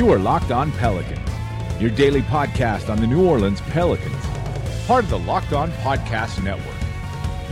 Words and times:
You 0.00 0.10
are 0.12 0.18
Locked 0.18 0.50
On 0.50 0.72
Pelicans, 0.72 1.28
your 1.78 1.90
daily 1.90 2.22
podcast 2.22 2.88
on 2.88 3.02
the 3.02 3.06
New 3.06 3.28
Orleans 3.28 3.60
Pelicans, 3.60 4.24
part 4.86 5.04
of 5.04 5.10
the 5.10 5.18
Locked 5.18 5.52
On 5.52 5.70
Podcast 5.72 6.42
Network. 6.42 6.74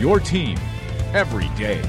Your 0.00 0.18
team 0.18 0.56
every 1.12 1.48
day. 1.58 1.82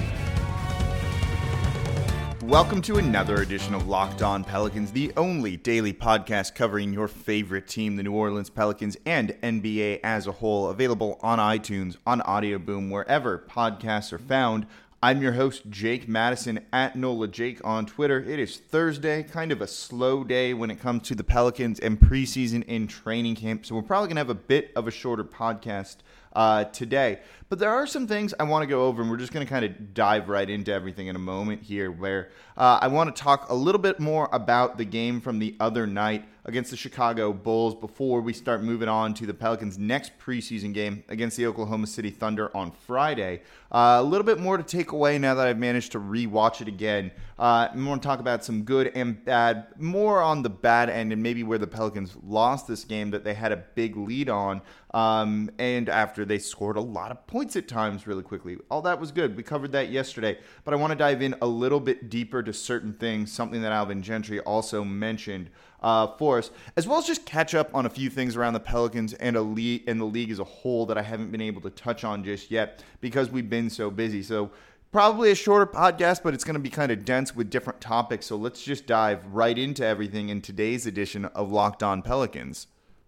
Welcome 2.42 2.82
to 2.82 2.98
another 2.98 3.38
edition 3.38 3.74
of 3.74 3.88
Locked 3.88 4.22
On 4.22 4.44
Pelicans, 4.44 4.92
the 4.92 5.14
only 5.16 5.56
daily 5.56 5.94
podcast 5.94 6.56
covering 6.56 6.92
your 6.92 7.08
favorite 7.08 7.66
team, 7.70 7.96
the 7.96 8.04
New 8.04 8.12
Orleans 8.12 8.50
Pelicans, 8.50 8.98
and 9.06 9.30
NBA 9.42 10.02
as 10.04 10.28
a 10.28 10.34
whole. 10.34 10.68
Available 10.68 11.22
on 11.22 11.40
iTunes, 11.40 11.96
on 12.06 12.20
Audio 12.24 12.60
Boom, 12.60 12.90
wherever 12.90 13.38
podcasts 13.50 14.12
are 14.12 14.18
found. 14.18 14.66
I'm 15.02 15.22
your 15.22 15.32
host, 15.32 15.70
Jake 15.70 16.10
Madison, 16.10 16.60
at 16.74 16.98
NOLA 16.98 17.30
Jake 17.30 17.62
on 17.64 17.86
Twitter. 17.86 18.22
It 18.22 18.38
is 18.38 18.58
Thursday, 18.58 19.24
kind 19.24 19.54
of 19.54 19.62
a 19.62 19.68
slow 19.68 20.26
day 20.26 20.54
when 20.54 20.70
it 20.70 20.82
comes 20.82 21.08
to 21.08 21.16
the 21.16 21.24
Pelicans 21.24 21.80
and 21.80 21.98
preseason 21.98 22.66
in 22.66 22.86
training 22.86 23.36
camp. 23.36 23.66
So 23.66 23.76
we're 23.76 23.82
probably 23.82 24.08
going 24.08 24.18
to 24.18 24.20
have 24.20 24.30
a 24.30 24.36
bit 24.36 24.74
of 24.76 24.90
a 24.90 24.92
shorter 24.92 25.24
podcast 25.24 26.00
uh, 26.34 26.66
today. 26.66 27.20
But 27.48 27.60
there 27.60 27.70
are 27.70 27.88
some 27.88 28.08
things 28.08 28.34
I 28.42 28.44
want 28.44 28.64
to 28.64 28.68
go 28.68 28.88
over, 28.88 29.02
and 29.02 29.10
we're 29.10 29.16
just 29.16 29.32
going 29.32 29.46
to 29.46 29.50
kind 29.50 29.64
of 29.64 29.94
dive 29.94 30.28
right 30.28 30.50
into 30.50 30.74
everything 30.74 31.08
in 31.08 31.16
a 31.16 31.20
moment 31.20 31.64
here, 31.64 31.90
where 31.92 32.32
uh, 32.58 32.80
I 32.82 32.90
want 32.90 33.16
to 33.16 33.22
talk 33.22 33.50
a 33.50 33.56
little 33.56 33.80
bit 33.80 34.02
more 34.02 34.28
about 34.34 34.78
the 34.78 34.86
game 34.86 35.22
from 35.22 35.40
the 35.40 35.56
other 35.62 35.88
night 35.88 36.26
against 36.46 36.72
the 36.72 36.78
Chicago 36.78 37.34
Bulls 37.34 37.76
before 37.76 38.22
we 38.22 38.34
start 38.34 38.64
moving 38.64 38.90
on 38.90 39.14
to 39.16 39.26
the 39.26 39.34
Pelicans' 39.34 39.78
next 39.78 40.18
preseason 40.20 40.74
game 40.74 41.04
against 41.10 41.38
the 41.38 41.46
Oklahoma 41.46 41.88
City 41.88 42.10
Thunder 42.10 42.56
on 42.56 42.72
Friday. 42.72 43.42
Uh, 43.72 43.98
a 44.00 44.04
little 44.04 44.26
bit 44.26 44.40
more 44.40 44.58
to 44.58 44.64
take 44.64 44.92
away 44.92 45.20
now 45.20 45.36
that 45.36 45.48
I've 45.48 45.58
managed 45.58 45.92
to 45.92 46.00
rewatch 46.00 46.62
it 46.62 46.68
again. 46.68 47.12
Uh, 47.38 47.70
I 47.72 47.78
want 47.78 48.02
to 48.02 48.08
talk 48.08 48.20
about 48.20 48.44
some 48.44 48.64
good 48.64 48.92
and 48.96 49.24
bad, 49.24 49.68
more 49.78 50.22
on 50.22 50.42
the 50.42 50.50
bad 50.50 50.90
end, 50.90 51.14
and 51.14 51.22
maybe 51.22 51.44
where 51.44 51.58
the 51.58 51.68
Pelicans 51.68 52.18
lost 52.24 52.68
this 52.68 52.84
game 52.84 53.12
that 53.12 53.24
they 53.24 53.34
had 53.34 53.52
a 53.52 53.58
big 53.58 53.96
lead 53.96 54.30
on, 54.30 54.62
um, 54.94 55.50
and 55.60 55.88
after 55.88 56.26
they 56.26 56.40
scored 56.40 56.78
a 56.78 56.82
lot 56.82 57.12
of 57.12 57.28
points 57.28 57.56
at 57.56 57.68
times 57.68 58.08
really 58.08 58.24
quickly. 58.24 58.58
All 58.72 58.82
that 58.82 59.00
was 59.00 59.12
good. 59.12 59.38
We 59.38 59.44
covered 59.44 59.72
that 59.74 59.90
yesterday, 59.90 60.40
but 60.64 60.74
I 60.74 60.78
want 60.78 60.92
to 60.92 60.98
dive 60.98 61.22
in 61.22 61.36
a 61.42 61.48
little 61.48 61.80
bit 61.80 62.10
deeper 62.10 62.42
to 62.44 62.52
certain 62.52 62.94
things, 62.94 63.32
something 63.32 63.62
that 63.62 63.72
Alvin 63.72 64.02
Gentry 64.02 64.40
also 64.42 64.84
mentioned 64.84 65.50
uh, 65.82 66.08
for 66.18 66.38
us, 66.40 66.52
as 66.76 66.88
well 66.88 67.00
as 67.00 67.06
just 67.06 67.26
catch 67.26 67.56
up 67.56 67.74
on 67.74 67.86
a 67.86 67.90
few 67.90 68.10
things 68.10 68.36
around 68.36 68.54
the 68.54 68.60
Pelicans 68.60 69.14
and 69.14 69.38
league 69.56 69.84
and 69.88 70.00
the 70.00 70.06
league 70.06 70.32
as 70.32 70.40
a 70.40 70.44
whole 70.44 70.86
that 70.88 70.98
I 70.98 71.02
haven't 71.02 71.32
been 71.32 71.42
able 71.42 71.62
to 71.62 71.70
touch 71.70 72.04
on 72.04 72.24
just 72.24 72.52
yet 72.52 72.84
because 73.02 73.30
we've 73.30 73.50
been 73.50 73.70
so 73.70 73.90
busy. 73.90 74.24
So 74.24 74.52
probably 74.92 75.32
a 75.32 75.36
shorter 75.36 75.66
podcast, 75.66 76.24
but 76.24 76.34
it's 76.34 76.44
going 76.44 76.56
to 76.56 76.60
be 76.60 76.70
kind 76.70 76.92
of 76.92 77.06
dense 77.06 77.36
with 77.36 77.50
different 77.50 77.82
topics. 77.82 78.26
So 78.26 78.36
let's 78.36 78.64
just 78.64 78.88
dive 78.88 79.26
right 79.28 79.58
into 79.58 79.86
everything 79.86 80.30
in 80.30 80.42
today's 80.42 80.86
edition 80.86 81.26
of 81.26 81.52
Locked 81.52 81.84
On 81.84 82.02
Pelicans. 82.02 82.68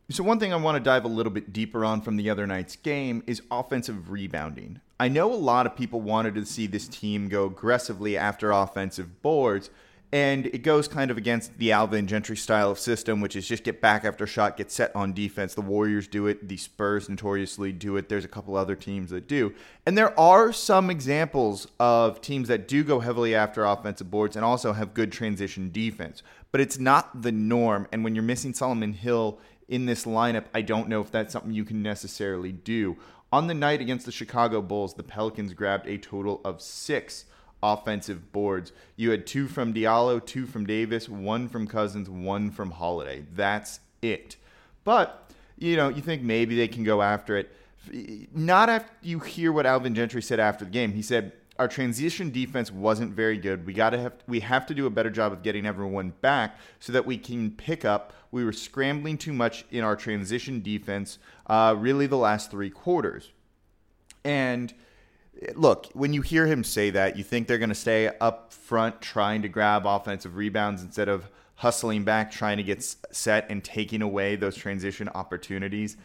So, 0.09 0.25
one 0.25 0.39
thing 0.39 0.51
I 0.51 0.57
want 0.57 0.75
to 0.75 0.83
dive 0.83 1.05
a 1.05 1.07
little 1.07 1.31
bit 1.31 1.53
deeper 1.53 1.85
on 1.85 2.01
from 2.01 2.17
the 2.17 2.29
other 2.29 2.45
night's 2.45 2.75
game 2.75 3.23
is 3.27 3.41
offensive 3.49 4.11
rebounding. 4.11 4.81
I 4.99 5.07
know 5.07 5.31
a 5.31 5.35
lot 5.35 5.65
of 5.65 5.77
people 5.77 6.01
wanted 6.01 6.35
to 6.35 6.45
see 6.45 6.67
this 6.67 6.89
team 6.89 7.29
go 7.29 7.45
aggressively 7.45 8.17
after 8.17 8.51
offensive 8.51 9.21
boards, 9.21 9.69
and 10.13 10.47
it 10.47 10.63
goes 10.63 10.89
kind 10.89 11.09
of 11.09 11.17
against 11.17 11.57
the 11.57 11.71
Alvin 11.71 12.05
Gentry 12.05 12.35
style 12.35 12.69
of 12.71 12.79
system, 12.79 13.21
which 13.21 13.35
is 13.35 13.47
just 13.47 13.63
get 13.63 13.79
back 13.79 14.03
after 14.03 14.27
shot, 14.27 14.57
get 14.57 14.69
set 14.69 14.93
on 14.93 15.13
defense. 15.13 15.53
The 15.53 15.61
Warriors 15.61 16.07
do 16.07 16.27
it, 16.27 16.49
the 16.49 16.57
Spurs 16.57 17.07
notoriously 17.07 17.71
do 17.71 17.95
it. 17.95 18.09
There's 18.09 18.25
a 18.25 18.29
couple 18.29 18.57
other 18.57 18.75
teams 18.75 19.11
that 19.11 19.27
do. 19.27 19.53
And 19.85 19.97
there 19.97 20.17
are 20.19 20.51
some 20.51 20.89
examples 20.89 21.67
of 21.79 22.19
teams 22.19 22.49
that 22.49 22.67
do 22.67 22.83
go 22.83 22.99
heavily 22.99 23.33
after 23.33 23.63
offensive 23.63 24.11
boards 24.11 24.35
and 24.35 24.43
also 24.43 24.73
have 24.73 24.93
good 24.93 25.13
transition 25.13 25.71
defense. 25.71 26.23
But 26.51 26.59
it's 26.59 26.77
not 26.77 27.21
the 27.21 27.31
norm. 27.31 27.87
And 27.93 28.03
when 28.03 28.13
you're 28.13 28.23
missing 28.23 28.53
Solomon 28.53 28.91
Hill 28.91 29.39
in 29.69 29.85
this 29.85 30.03
lineup, 30.03 30.45
I 30.53 30.61
don't 30.61 30.89
know 30.89 30.99
if 30.99 31.09
that's 31.09 31.31
something 31.31 31.53
you 31.53 31.63
can 31.63 31.81
necessarily 31.81 32.51
do. 32.51 32.97
On 33.31 33.47
the 33.47 33.53
night 33.53 33.79
against 33.79 34.05
the 34.05 34.11
Chicago 34.11 34.61
Bulls, 34.61 34.95
the 34.95 35.03
Pelicans 35.03 35.53
grabbed 35.53 35.87
a 35.87 35.97
total 35.97 36.41
of 36.43 36.61
six 36.61 37.23
offensive 37.63 38.31
boards. 38.31 38.71
You 38.95 39.11
had 39.11 39.27
two 39.27 39.47
from 39.47 39.73
Diallo, 39.73 40.25
two 40.25 40.45
from 40.45 40.65
Davis, 40.65 41.07
one 41.07 41.47
from 41.47 41.67
Cousins, 41.67 42.09
one 42.09 42.51
from 42.51 42.71
Holiday. 42.71 43.25
That's 43.33 43.79
it. 44.01 44.37
But, 44.83 45.31
you 45.57 45.75
know, 45.75 45.89
you 45.89 46.01
think 46.01 46.21
maybe 46.21 46.55
they 46.55 46.67
can 46.67 46.83
go 46.83 47.01
after 47.01 47.37
it. 47.37 47.51
Not 48.33 48.69
after 48.69 48.91
you 49.01 49.19
hear 49.19 49.51
what 49.51 49.65
Alvin 49.65 49.95
Gentry 49.95 50.21
said 50.21 50.39
after 50.39 50.65
the 50.65 50.71
game. 50.71 50.93
He 50.93 51.01
said, 51.01 51.33
our 51.59 51.67
transition 51.67 52.31
defense 52.31 52.71
wasn't 52.71 53.13
very 53.13 53.37
good. 53.37 53.67
We 53.67 53.73
got 53.73 53.91
to 53.91 53.99
have 53.99 54.13
we 54.27 54.39
have 54.39 54.65
to 54.65 54.73
do 54.73 54.87
a 54.87 54.89
better 54.89 55.11
job 55.11 55.31
of 55.31 55.43
getting 55.43 55.67
everyone 55.67 56.13
back 56.21 56.57
so 56.79 56.91
that 56.93 57.05
we 57.05 57.17
can 57.17 57.51
pick 57.51 57.85
up. 57.85 58.13
We 58.31 58.43
were 58.43 58.53
scrambling 58.53 59.19
too 59.19 59.33
much 59.33 59.65
in 59.69 59.83
our 59.83 59.95
transition 59.95 60.61
defense, 60.61 61.19
uh, 61.45 61.75
really 61.77 62.07
the 62.07 62.17
last 62.17 62.49
three 62.49 62.71
quarters. 62.71 63.31
And 64.23 64.73
look, 65.55 65.87
when 65.93 66.13
you 66.13 66.21
hear 66.21 66.45
him 66.47 66.63
say 66.63 66.89
that, 66.91 67.17
you 67.17 67.23
think 67.23 67.47
they're 67.47 67.57
going 67.57 67.69
to 67.69 67.75
stay 67.75 68.07
up 68.19 68.53
front 68.53 69.01
trying 69.01 69.41
to 69.41 69.49
grab 69.49 69.85
offensive 69.85 70.35
rebounds 70.35 70.81
instead 70.81 71.09
of 71.09 71.29
hustling 71.55 72.03
back, 72.03 72.31
trying 72.31 72.57
to 72.57 72.63
get 72.63 72.83
set 73.11 73.45
and 73.49 73.63
taking 73.63 74.01
away 74.01 74.35
those 74.35 74.55
transition 74.55 75.09
opportunities. 75.09 75.97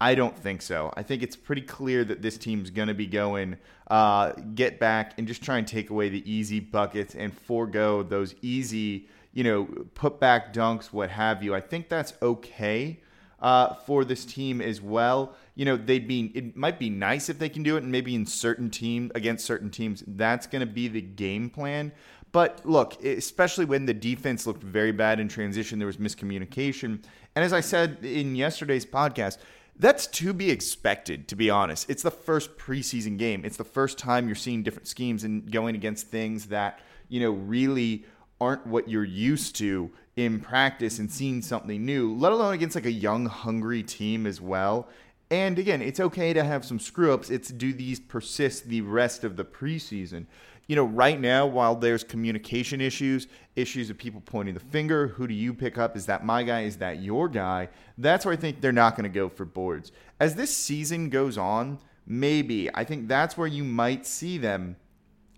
I 0.00 0.14
don't 0.14 0.36
think 0.36 0.60
so. 0.60 0.92
I 0.96 1.02
think 1.02 1.22
it's 1.22 1.36
pretty 1.36 1.62
clear 1.62 2.04
that 2.04 2.20
this 2.20 2.36
team's 2.36 2.70
going 2.70 2.88
to 2.88 2.94
be 2.94 3.06
going 3.06 3.56
uh, 3.88 4.32
get 4.54 4.80
back 4.80 5.14
and 5.18 5.26
just 5.26 5.42
try 5.42 5.58
and 5.58 5.66
take 5.66 5.90
away 5.90 6.08
the 6.08 6.30
easy 6.30 6.58
buckets 6.58 7.14
and 7.14 7.32
forego 7.32 8.02
those 8.02 8.34
easy, 8.42 9.08
you 9.32 9.44
know, 9.44 9.64
put 9.94 10.18
back 10.18 10.52
dunks, 10.52 10.86
what 10.86 11.10
have 11.10 11.42
you. 11.42 11.54
I 11.54 11.60
think 11.60 11.88
that's 11.88 12.12
okay 12.20 13.00
uh, 13.44 13.74
for 13.74 14.06
this 14.06 14.24
team 14.24 14.62
as 14.62 14.80
well. 14.80 15.34
You 15.54 15.66
know, 15.66 15.76
they'd 15.76 16.08
be 16.08 16.32
it 16.34 16.56
might 16.56 16.78
be 16.78 16.88
nice 16.88 17.28
if 17.28 17.38
they 17.38 17.50
can 17.50 17.62
do 17.62 17.76
it, 17.76 17.82
and 17.82 17.92
maybe 17.92 18.14
in 18.14 18.24
certain 18.24 18.70
team 18.70 19.12
against 19.14 19.44
certain 19.44 19.70
teams, 19.70 20.02
that's 20.06 20.46
going 20.46 20.60
to 20.60 20.72
be 20.72 20.88
the 20.88 21.02
game 21.02 21.50
plan. 21.50 21.92
But 22.32 22.64
look, 22.64 23.04
especially 23.04 23.66
when 23.66 23.84
the 23.84 23.92
defense 23.92 24.46
looked 24.46 24.62
very 24.64 24.92
bad 24.92 25.20
in 25.20 25.28
transition, 25.28 25.78
there 25.78 25.86
was 25.86 25.98
miscommunication. 25.98 27.04
And 27.36 27.44
as 27.44 27.52
I 27.52 27.60
said 27.60 27.98
in 28.02 28.34
yesterday's 28.34 28.86
podcast, 28.86 29.36
that's 29.78 30.06
to 30.06 30.32
be 30.32 30.50
expected, 30.50 31.28
to 31.28 31.36
be 31.36 31.50
honest. 31.50 31.90
It's 31.90 32.02
the 32.02 32.10
first 32.10 32.56
preseason 32.56 33.18
game. 33.18 33.44
It's 33.44 33.58
the 33.58 33.64
first 33.64 33.98
time 33.98 34.26
you're 34.26 34.36
seeing 34.36 34.62
different 34.62 34.88
schemes 34.88 35.22
and 35.22 35.50
going 35.52 35.74
against 35.74 36.08
things 36.08 36.46
that, 36.46 36.80
you 37.08 37.20
know, 37.20 37.32
really 37.32 38.06
aren't 38.40 38.66
what 38.66 38.88
you're 38.88 39.04
used 39.04 39.56
to 39.56 39.90
in 40.16 40.40
practice 40.40 40.98
and 40.98 41.10
seeing 41.10 41.42
something 41.42 41.84
new, 41.84 42.14
let 42.14 42.32
alone 42.32 42.54
against 42.54 42.74
like 42.74 42.86
a 42.86 42.92
young, 42.92 43.26
hungry 43.26 43.82
team 43.82 44.26
as 44.26 44.40
well. 44.40 44.88
And 45.30 45.58
again, 45.58 45.82
it's 45.82 46.00
okay 46.00 46.32
to 46.32 46.44
have 46.44 46.64
some 46.64 46.78
screw 46.78 47.12
ups. 47.12 47.30
It's 47.30 47.48
do 47.48 47.72
these 47.72 47.98
persist 47.98 48.68
the 48.68 48.82
rest 48.82 49.24
of 49.24 49.36
the 49.36 49.44
preseason? 49.44 50.26
you 50.66 50.76
know, 50.76 50.84
right 50.84 51.20
now, 51.20 51.46
while 51.46 51.76
there's 51.76 52.02
communication 52.02 52.80
issues, 52.80 53.26
issues 53.54 53.90
of 53.90 53.98
people 53.98 54.22
pointing 54.24 54.54
the 54.54 54.60
finger, 54.60 55.08
who 55.08 55.26
do 55.26 55.34
you 55.34 55.52
pick 55.52 55.76
up? 55.76 55.96
Is 55.96 56.06
that 56.06 56.24
my 56.24 56.42
guy? 56.42 56.62
Is 56.62 56.78
that 56.78 57.02
your 57.02 57.28
guy? 57.28 57.68
That's 57.98 58.24
where 58.24 58.32
I 58.32 58.36
think 58.36 58.60
they're 58.60 58.72
not 58.72 58.96
going 58.96 59.04
to 59.04 59.14
go 59.14 59.28
for 59.28 59.44
boards. 59.44 59.92
As 60.18 60.34
this 60.34 60.56
season 60.56 61.10
goes 61.10 61.36
on, 61.36 61.78
maybe. 62.06 62.74
I 62.74 62.84
think 62.84 63.08
that's 63.08 63.36
where 63.36 63.46
you 63.46 63.62
might 63.62 64.06
see 64.06 64.38
them 64.38 64.76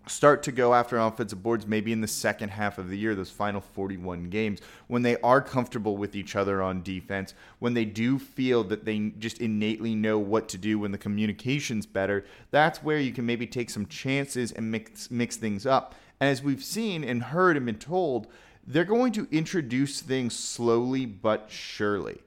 start 0.09 0.43
to 0.43 0.51
go 0.51 0.73
after 0.73 0.97
offensive 0.97 1.41
boards 1.43 1.67
maybe 1.67 1.91
in 1.91 2.01
the 2.01 2.07
second 2.07 2.49
half 2.49 2.77
of 2.77 2.89
the 2.89 2.97
year, 2.97 3.15
those 3.15 3.29
final 3.29 3.61
41 3.61 4.29
games, 4.29 4.59
when 4.87 5.01
they 5.01 5.17
are 5.21 5.41
comfortable 5.41 5.97
with 5.97 6.15
each 6.15 6.35
other 6.35 6.61
on 6.61 6.83
defense, 6.83 7.33
when 7.59 7.73
they 7.73 7.85
do 7.85 8.19
feel 8.19 8.63
that 8.65 8.85
they 8.85 9.13
just 9.19 9.39
innately 9.39 9.95
know 9.95 10.19
what 10.19 10.49
to 10.49 10.57
do 10.57 10.79
when 10.79 10.91
the 10.91 10.97
communication's 10.97 11.85
better, 11.85 12.25
that's 12.51 12.83
where 12.83 12.99
you 12.99 13.11
can 13.11 13.25
maybe 13.25 13.47
take 13.47 13.69
some 13.69 13.85
chances 13.85 14.51
and 14.51 14.71
mix, 14.71 15.11
mix 15.11 15.37
things 15.37 15.65
up. 15.65 15.95
As 16.19 16.41
we've 16.41 16.63
seen 16.63 17.03
and 17.03 17.21
heard 17.23 17.57
and 17.57 17.65
been 17.65 17.77
told, 17.77 18.27
they're 18.65 18.83
going 18.83 19.13
to 19.13 19.27
introduce 19.31 20.01
things 20.01 20.37
slowly 20.37 21.05
but 21.05 21.45
surely. 21.49 22.19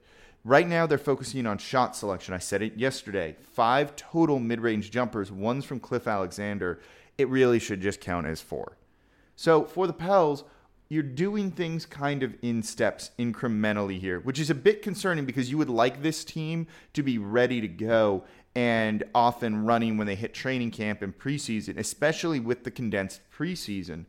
Right 0.43 0.67
now, 0.67 0.87
they're 0.87 0.97
focusing 0.97 1.45
on 1.45 1.59
shot 1.59 1.95
selection. 1.95 2.33
I 2.33 2.39
said 2.39 2.63
it 2.63 2.75
yesterday. 2.75 3.35
Five 3.53 3.95
total 3.95 4.39
mid 4.39 4.59
range 4.59 4.89
jumpers, 4.89 5.31
one's 5.31 5.65
from 5.65 5.79
Cliff 5.79 6.07
Alexander 6.07 6.79
it 7.21 7.29
really 7.29 7.59
should 7.59 7.81
just 7.81 8.01
count 8.01 8.27
as 8.27 8.41
four. 8.41 8.77
So 9.35 9.63
for 9.63 9.87
the 9.87 9.93
Pels, 9.93 10.43
you're 10.89 11.03
doing 11.03 11.51
things 11.51 11.85
kind 11.85 12.21
of 12.21 12.35
in 12.41 12.61
steps 12.61 13.11
incrementally 13.17 13.97
here, 13.97 14.19
which 14.19 14.39
is 14.39 14.49
a 14.49 14.55
bit 14.55 14.81
concerning 14.81 15.25
because 15.25 15.49
you 15.49 15.57
would 15.57 15.69
like 15.69 16.01
this 16.01 16.25
team 16.25 16.67
to 16.93 17.01
be 17.01 17.17
ready 17.17 17.61
to 17.61 17.67
go 17.69 18.25
and 18.55 19.03
off 19.15 19.41
and 19.41 19.65
running 19.65 19.95
when 19.97 20.05
they 20.05 20.15
hit 20.15 20.33
training 20.33 20.71
camp 20.71 21.01
and 21.01 21.17
preseason, 21.17 21.77
especially 21.77 22.41
with 22.41 22.65
the 22.65 22.71
condensed 22.71 23.21
preseason. 23.33 24.05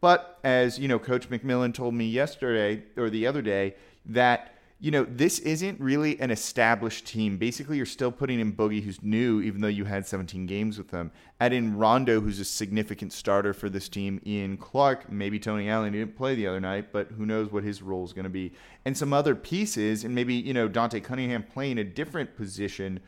But 0.00 0.38
as 0.44 0.78
you 0.78 0.86
know, 0.86 1.00
Coach 1.00 1.28
McMillan 1.28 1.74
told 1.74 1.94
me 1.94 2.06
yesterday 2.06 2.84
or 2.96 3.10
the 3.10 3.26
other 3.26 3.42
day 3.42 3.74
that 4.06 4.54
you 4.82 4.90
know, 4.90 5.04
this 5.04 5.38
isn't 5.40 5.78
really 5.78 6.18
an 6.20 6.30
established 6.30 7.06
team. 7.06 7.36
Basically, 7.36 7.76
you're 7.76 7.84
still 7.84 8.10
putting 8.10 8.40
in 8.40 8.54
Boogie, 8.54 8.82
who's 8.82 9.02
new, 9.02 9.42
even 9.42 9.60
though 9.60 9.68
you 9.68 9.84
had 9.84 10.06
17 10.06 10.46
games 10.46 10.78
with 10.78 10.88
them. 10.88 11.12
Add 11.38 11.52
in 11.52 11.76
Rondo, 11.76 12.22
who's 12.22 12.40
a 12.40 12.46
significant 12.46 13.12
starter 13.12 13.52
for 13.52 13.68
this 13.68 13.90
team. 13.90 14.22
Ian 14.26 14.56
Clark, 14.56 15.12
maybe 15.12 15.38
Tony 15.38 15.68
Allen. 15.68 15.92
He 15.92 15.98
didn't 15.98 16.16
play 16.16 16.34
the 16.34 16.46
other 16.46 16.60
night, 16.60 16.92
but 16.92 17.08
who 17.08 17.26
knows 17.26 17.52
what 17.52 17.62
his 17.62 17.82
role 17.82 18.06
is 18.06 18.14
going 18.14 18.24
to 18.24 18.30
be. 18.30 18.52
And 18.86 18.96
some 18.96 19.12
other 19.12 19.34
pieces, 19.34 20.02
and 20.04 20.14
maybe, 20.14 20.34
you 20.34 20.54
know, 20.54 20.66
Dante 20.66 21.00
Cunningham 21.00 21.42
playing 21.42 21.76
a 21.76 21.84
different 21.84 22.34
position 22.34 23.00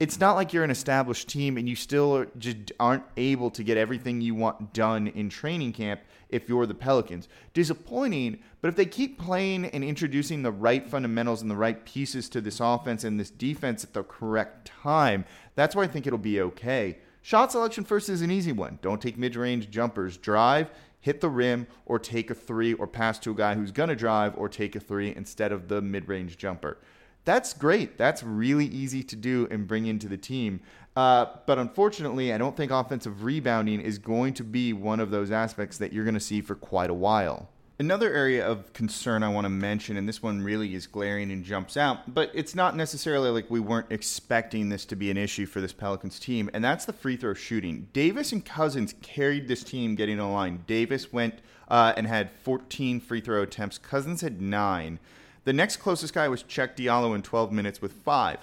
it's 0.00 0.18
not 0.18 0.34
like 0.34 0.54
you're 0.54 0.64
an 0.64 0.70
established 0.70 1.28
team 1.28 1.58
and 1.58 1.68
you 1.68 1.76
still 1.76 2.24
just 2.38 2.72
aren't 2.80 3.04
able 3.18 3.50
to 3.50 3.62
get 3.62 3.76
everything 3.76 4.22
you 4.22 4.34
want 4.34 4.72
done 4.72 5.08
in 5.08 5.28
training 5.28 5.74
camp 5.74 6.00
if 6.30 6.48
you're 6.48 6.64
the 6.64 6.74
Pelicans. 6.74 7.28
Disappointing, 7.52 8.38
but 8.62 8.68
if 8.68 8.76
they 8.76 8.86
keep 8.86 9.18
playing 9.18 9.66
and 9.66 9.84
introducing 9.84 10.42
the 10.42 10.52
right 10.52 10.86
fundamentals 10.86 11.42
and 11.42 11.50
the 11.50 11.56
right 11.56 11.84
pieces 11.84 12.30
to 12.30 12.40
this 12.40 12.60
offense 12.60 13.04
and 13.04 13.20
this 13.20 13.30
defense 13.30 13.84
at 13.84 13.92
the 13.92 14.02
correct 14.02 14.66
time, 14.82 15.26
that's 15.54 15.76
where 15.76 15.84
I 15.84 15.88
think 15.88 16.06
it'll 16.06 16.18
be 16.18 16.40
okay. 16.40 16.98
Shot 17.20 17.52
selection 17.52 17.84
first 17.84 18.08
is 18.08 18.22
an 18.22 18.30
easy 18.30 18.52
one. 18.52 18.78
Don't 18.80 19.02
take 19.02 19.18
mid 19.18 19.36
range 19.36 19.68
jumpers. 19.68 20.16
Drive, 20.16 20.70
hit 21.00 21.20
the 21.20 21.28
rim, 21.28 21.66
or 21.84 21.98
take 21.98 22.30
a 22.30 22.34
three, 22.34 22.72
or 22.72 22.86
pass 22.86 23.18
to 23.18 23.32
a 23.32 23.34
guy 23.34 23.54
who's 23.54 23.70
going 23.70 23.90
to 23.90 23.96
drive, 23.96 24.34
or 24.38 24.48
take 24.48 24.74
a 24.74 24.80
three 24.80 25.14
instead 25.14 25.52
of 25.52 25.68
the 25.68 25.82
mid 25.82 26.08
range 26.08 26.38
jumper. 26.38 26.78
That's 27.24 27.52
great. 27.52 27.98
That's 27.98 28.22
really 28.22 28.66
easy 28.66 29.02
to 29.04 29.16
do 29.16 29.46
and 29.50 29.66
bring 29.66 29.86
into 29.86 30.08
the 30.08 30.16
team. 30.16 30.60
Uh, 30.96 31.26
but 31.46 31.58
unfortunately, 31.58 32.32
I 32.32 32.38
don't 32.38 32.56
think 32.56 32.72
offensive 32.72 33.22
rebounding 33.22 33.80
is 33.80 33.98
going 33.98 34.34
to 34.34 34.44
be 34.44 34.72
one 34.72 35.00
of 35.00 35.10
those 35.10 35.30
aspects 35.30 35.78
that 35.78 35.92
you're 35.92 36.04
going 36.04 36.14
to 36.14 36.20
see 36.20 36.40
for 36.40 36.54
quite 36.54 36.90
a 36.90 36.94
while. 36.94 37.48
Another 37.78 38.12
area 38.12 38.46
of 38.46 38.70
concern 38.74 39.22
I 39.22 39.30
want 39.30 39.46
to 39.46 39.50
mention, 39.50 39.96
and 39.96 40.06
this 40.06 40.22
one 40.22 40.42
really 40.42 40.74
is 40.74 40.86
glaring 40.86 41.30
and 41.30 41.42
jumps 41.42 41.78
out, 41.78 42.12
but 42.12 42.30
it's 42.34 42.54
not 42.54 42.76
necessarily 42.76 43.30
like 43.30 43.50
we 43.50 43.60
weren't 43.60 43.86
expecting 43.88 44.68
this 44.68 44.84
to 44.86 44.96
be 44.96 45.10
an 45.10 45.16
issue 45.16 45.46
for 45.46 45.62
this 45.62 45.72
Pelicans 45.72 46.20
team, 46.20 46.50
and 46.52 46.62
that's 46.62 46.84
the 46.84 46.92
free 46.92 47.16
throw 47.16 47.32
shooting. 47.32 47.88
Davis 47.94 48.32
and 48.32 48.44
Cousins 48.44 48.94
carried 49.00 49.48
this 49.48 49.64
team 49.64 49.94
getting 49.94 50.18
a 50.18 50.30
line. 50.30 50.62
Davis 50.66 51.10
went 51.10 51.36
uh, 51.68 51.94
and 51.96 52.06
had 52.06 52.30
14 52.42 53.00
free 53.00 53.22
throw 53.22 53.40
attempts, 53.40 53.78
Cousins 53.78 54.20
had 54.20 54.42
nine. 54.42 54.98
The 55.44 55.52
next 55.52 55.78
closest 55.78 56.12
guy 56.12 56.28
was 56.28 56.42
Cheick 56.42 56.76
Diallo 56.76 57.14
in 57.14 57.22
12 57.22 57.50
minutes 57.52 57.80
with 57.80 57.92
five. 57.92 58.38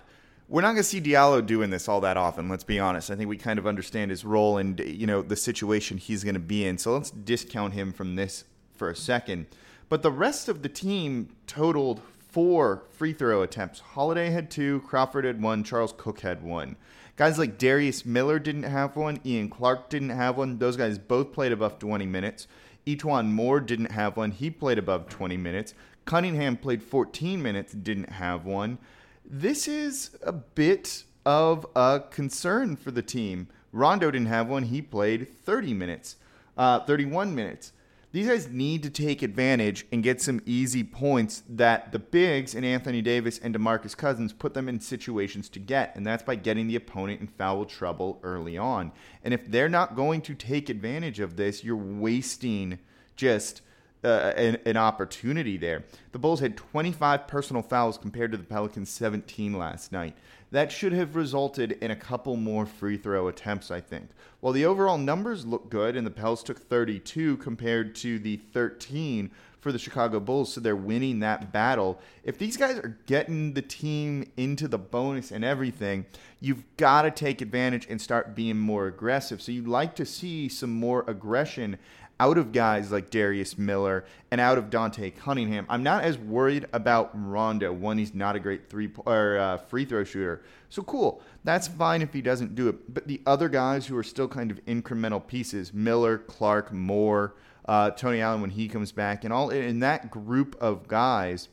We're 0.50 0.62
not 0.62 0.70
going 0.70 0.78
to 0.78 0.84
see 0.84 1.02
Diallo 1.02 1.46
doing 1.46 1.70
this 1.70 1.88
all 1.88 2.02
that 2.02 2.18
often. 2.18 2.50
Let's 2.50 2.64
be 2.64 2.80
honest. 2.80 3.12
I 3.12 3.16
think 3.16 3.30
we 3.30 3.38
kind 3.38 3.60
of 3.60 3.68
understand 3.68 4.12
his 4.12 4.24
role 4.24 4.58
and 4.58 4.80
you 4.80 5.06
know 5.06 5.22
the 5.22 5.36
situation 5.36 5.98
he's 5.98 6.24
going 6.24 6.36
to 6.36 6.40
be 6.40 6.66
in. 6.66 6.78
So 6.78 6.94
let's 6.94 7.12
discount 7.12 7.74
him 7.74 7.92
from 7.92 8.16
this 8.16 8.46
for 8.74 8.90
a 8.90 8.96
second. 8.96 9.48
But 9.90 10.02
the 10.04 10.12
rest 10.12 10.48
of 10.48 10.64
the 10.64 10.70
team 10.70 11.30
totaled 11.48 12.02
four 12.30 12.84
free 12.92 13.14
throw 13.14 13.42
attempts. 13.42 13.80
Holiday 13.80 14.30
had 14.30 14.50
two, 14.50 14.82
Crawford 14.82 15.26
had 15.26 15.42
one, 15.42 15.64
Charles 15.64 15.94
Cooke 15.96 16.22
had 16.22 16.44
one. 16.44 16.78
Guys 17.16 17.40
like 17.40 17.58
Darius 17.58 18.06
Miller 18.06 18.38
didn't 18.38 18.64
have 18.64 18.96
one, 18.96 19.20
Ian 19.26 19.50
Clark 19.50 19.90
didn't 19.90 20.12
have 20.12 20.38
one. 20.38 20.60
Those 20.60 20.78
guys 20.78 20.98
both 20.98 21.34
played 21.34 21.52
above 21.52 21.80
20 21.80 22.06
minutes. 22.06 22.48
E'Twaun 22.86 23.32
Moore 23.32 23.60
didn't 23.60 23.92
have 23.92 24.16
one. 24.16 24.32
He 24.32 24.50
played 24.50 24.78
above 24.78 25.10
20 25.10 25.36
minutes. 25.36 25.74
Cunningham 26.08 26.56
played 26.56 26.82
14 26.82 27.44
minutes, 27.44 27.74
didn't 27.74 28.10
have 28.10 28.46
one. 28.46 28.80
This 29.24 29.68
is 29.68 30.18
a 30.24 30.32
bit 30.32 31.04
of 31.26 31.68
a 31.76 32.02
concern 32.10 32.78
for 32.78 32.92
the 32.92 33.02
team. 33.02 33.50
Rondo 33.74 34.10
didn't 34.10 34.30
have 34.30 34.48
one. 34.48 34.64
He 34.64 34.82
played 34.82 35.28
30 35.28 35.74
minutes, 35.74 36.16
uh, 36.58 36.80
31 36.80 37.36
minutes. 37.36 37.74
These 38.14 38.28
guys 38.28 38.48
need 38.48 38.84
to 38.84 38.90
take 38.90 39.22
advantage 39.22 39.86
and 39.92 40.02
get 40.02 40.22
some 40.22 40.42
easy 40.46 40.82
points 40.82 41.44
that 41.50 41.92
the 41.92 42.00
bigs 42.00 42.56
and 42.56 42.66
Anthony 42.66 43.02
Davis 43.02 43.38
and 43.38 43.54
DeMarcus 43.54 43.96
Cousins 43.96 44.32
put 44.32 44.54
them 44.54 44.70
in 44.70 44.80
situations 44.80 45.50
to 45.50 45.60
get, 45.60 45.94
and 45.98 46.08
that's 46.08 46.24
by 46.24 46.36
getting 46.36 46.68
the 46.68 46.78
opponent 46.78 47.20
in 47.20 47.28
foul 47.28 47.66
trouble 47.66 48.22
early 48.24 48.58
on. 48.58 48.94
And 49.26 49.34
if 49.34 49.52
they're 49.52 49.68
not 49.68 49.98
going 49.98 50.22
to 50.22 50.36
take 50.36 50.70
advantage 50.70 51.20
of 51.20 51.36
this, 51.36 51.66
you're 51.66 51.76
wasting 51.76 52.80
just 53.18 53.62
uh, 54.04 54.34
an, 54.36 54.58
an, 54.66 54.78
opportunity 54.78 55.58
there. 55.58 55.84
The 56.12 56.20
Bulls 56.20 56.40
had 56.40 56.56
25 56.56 57.28
personal 57.28 57.64
fouls 57.64 57.98
compared 57.98 58.32
to 58.32 58.38
the 58.38 58.44
Pelicans' 58.44 58.90
17 58.90 59.58
last 59.58 59.92
night. 59.92 60.16
That 60.52 60.72
should 60.72 60.94
have 60.94 61.16
resulted 61.16 61.74
in 61.74 61.92
a 61.92 61.96
couple 61.96 62.38
more 62.38 62.66
free 62.66 62.98
throw 62.98 63.28
attempts, 63.28 63.70
I 63.72 63.82
think. 63.82 64.10
While 64.40 64.54
the 64.54 64.66
overall 64.66 64.98
numbers 64.98 65.46
look 65.46 65.70
good, 65.70 65.98
and 65.98 66.06
the 66.06 66.12
Pels 66.12 66.44
took 66.44 66.60
32 66.60 67.38
compared 67.38 67.96
to 67.96 68.20
the 68.20 68.38
13 68.38 69.32
for 69.60 69.72
the 69.72 69.80
Chicago 69.80 70.20
Bulls, 70.20 70.54
so 70.54 70.62
they're 70.62 70.76
winning 70.76 71.20
that 71.20 71.52
battle. 71.52 72.00
If 72.24 72.38
these 72.38 72.56
guys 72.56 72.78
are 72.78 72.98
getting 73.08 73.54
the 73.54 73.62
team 73.62 74.32
into 74.38 74.68
the 74.68 74.78
bonus 74.78 75.32
and 75.32 75.44
everything, 75.44 76.06
you've 76.40 76.64
got 76.78 77.02
to 77.02 77.12
take 77.12 77.42
advantage 77.42 77.88
and 77.90 78.00
start 78.00 78.36
being 78.36 78.58
more 78.58 78.88
aggressive. 78.88 79.42
So 79.42 79.52
you'd 79.52 79.68
like 79.68 79.96
to 79.96 80.06
see 80.06 80.48
some 80.48 80.72
more 80.72 81.04
aggression 81.08 81.78
out 82.20 82.38
of 82.38 82.52
guys 82.52 82.92
like 82.92 83.10
Darius 83.10 83.58
Miller 83.58 84.06
and 84.32 84.42
out 84.42 84.58
of 84.58 84.70
Dante 84.70 85.12
Cunningham. 85.12 85.66
I'm 85.70 85.84
not 85.84 86.04
as 86.04 86.18
worried 86.18 86.68
about 86.74 87.12
Rondo. 87.14 87.72
One, 87.72 87.98
he's 87.98 88.14
not 88.14 88.36
a 88.36 88.40
great 88.40 88.70
three 88.70 88.90
or 89.06 89.38
uh, 89.38 89.58
free 89.58 89.86
throw 89.86 90.04
shooter. 90.04 90.42
So 90.70 90.82
cool. 90.84 91.22
That's 91.44 91.68
fine 91.68 92.02
if 92.02 92.14
he 92.14 92.22
doesn't 92.22 92.56
do 92.56 92.68
it. 92.70 92.94
But 92.94 93.08
the 93.08 93.22
other 93.26 93.50
guys 93.50 93.88
who 93.88 93.98
are 93.98 94.04
still 94.04 94.28
kind 94.28 94.52
of 94.52 94.64
incremental 94.66 95.26
pieces, 95.26 95.74
Miller, 95.74 96.18
Clark, 96.18 96.74
Moore, 96.74 97.36
uh, 97.66 97.92
Tony 97.92 98.22
Allen 98.22 98.42
when 98.42 98.50
he 98.50 98.68
comes 98.68 98.92
back, 98.92 99.24
and 99.24 99.34
all 99.34 99.50
in 99.50 99.80
that 99.80 100.10
group 100.10 100.56
of 100.60 100.88
guys, 100.88 101.50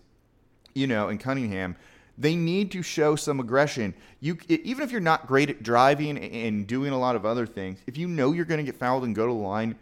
you 0.74 0.86
know, 0.86 1.08
and 1.08 1.20
Cunningham, 1.20 1.76
they 2.16 2.36
need 2.36 2.70
to 2.70 2.82
show 2.82 3.16
some 3.16 3.40
aggression. 3.40 3.94
You 4.20 4.38
even 4.48 4.84
if 4.84 4.92
you're 4.92 5.00
not 5.00 5.26
great 5.26 5.50
at 5.50 5.62
driving 5.62 6.16
and 6.16 6.66
doing 6.66 6.92
a 6.92 6.98
lot 6.98 7.16
of 7.16 7.26
other 7.26 7.46
things, 7.46 7.80
if 7.86 7.96
you 7.96 8.06
know 8.06 8.32
you're 8.32 8.44
going 8.44 8.64
to 8.64 8.64
get 8.64 8.78
fouled 8.78 9.04
and 9.04 9.14
go 9.14 9.26
to 9.26 9.32
the 9.32 9.38
line, 9.38 9.76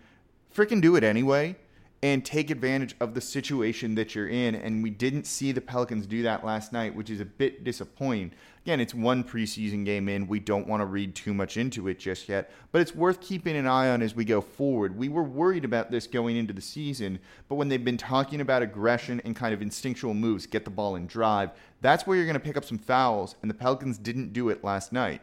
freaking 0.54 0.80
do 0.80 0.96
it 0.96 1.04
anyway 1.04 1.56
and 2.04 2.24
take 2.24 2.50
advantage 2.50 2.96
of 2.98 3.14
the 3.14 3.20
situation 3.20 3.94
that 3.94 4.14
you're 4.14 4.28
in. 4.28 4.56
And 4.56 4.82
we 4.82 4.90
didn't 4.90 5.24
see 5.24 5.52
the 5.52 5.60
Pelicans 5.60 6.04
do 6.04 6.22
that 6.24 6.44
last 6.44 6.72
night, 6.72 6.94
which 6.96 7.10
is 7.10 7.20
a 7.20 7.24
bit 7.24 7.62
disappointing. 7.62 8.32
Again, 8.64 8.80
it's 8.80 8.94
one 8.94 9.22
preseason 9.22 9.84
game 9.84 10.08
in. 10.08 10.26
We 10.26 10.40
don't 10.40 10.66
want 10.66 10.80
to 10.80 10.86
read 10.86 11.14
too 11.14 11.32
much 11.32 11.56
into 11.56 11.86
it 11.86 12.00
just 12.00 12.28
yet, 12.28 12.50
but 12.72 12.80
it's 12.80 12.94
worth 12.94 13.20
keeping 13.20 13.56
an 13.56 13.68
eye 13.68 13.90
on 13.90 14.02
as 14.02 14.16
we 14.16 14.24
go 14.24 14.40
forward. 14.40 14.96
We 14.96 15.08
were 15.08 15.22
worried 15.22 15.64
about 15.64 15.92
this 15.92 16.08
going 16.08 16.36
into 16.36 16.52
the 16.52 16.60
season, 16.60 17.20
but 17.48 17.54
when 17.54 17.68
they've 17.68 17.84
been 17.84 17.96
talking 17.96 18.40
about 18.40 18.62
aggression 18.62 19.22
and 19.24 19.36
kind 19.36 19.54
of 19.54 19.62
instinctual 19.62 20.14
moves, 20.14 20.46
get 20.46 20.64
the 20.64 20.70
ball 20.70 20.96
and 20.96 21.08
drive, 21.08 21.50
that's 21.80 22.04
where 22.04 22.16
you're 22.16 22.26
going 22.26 22.34
to 22.34 22.40
pick 22.40 22.56
up 22.56 22.64
some 22.64 22.78
fouls, 22.78 23.36
and 23.42 23.50
the 23.50 23.54
Pelicans 23.54 23.98
didn't 23.98 24.32
do 24.32 24.48
it 24.48 24.64
last 24.64 24.92
night. 24.92 25.22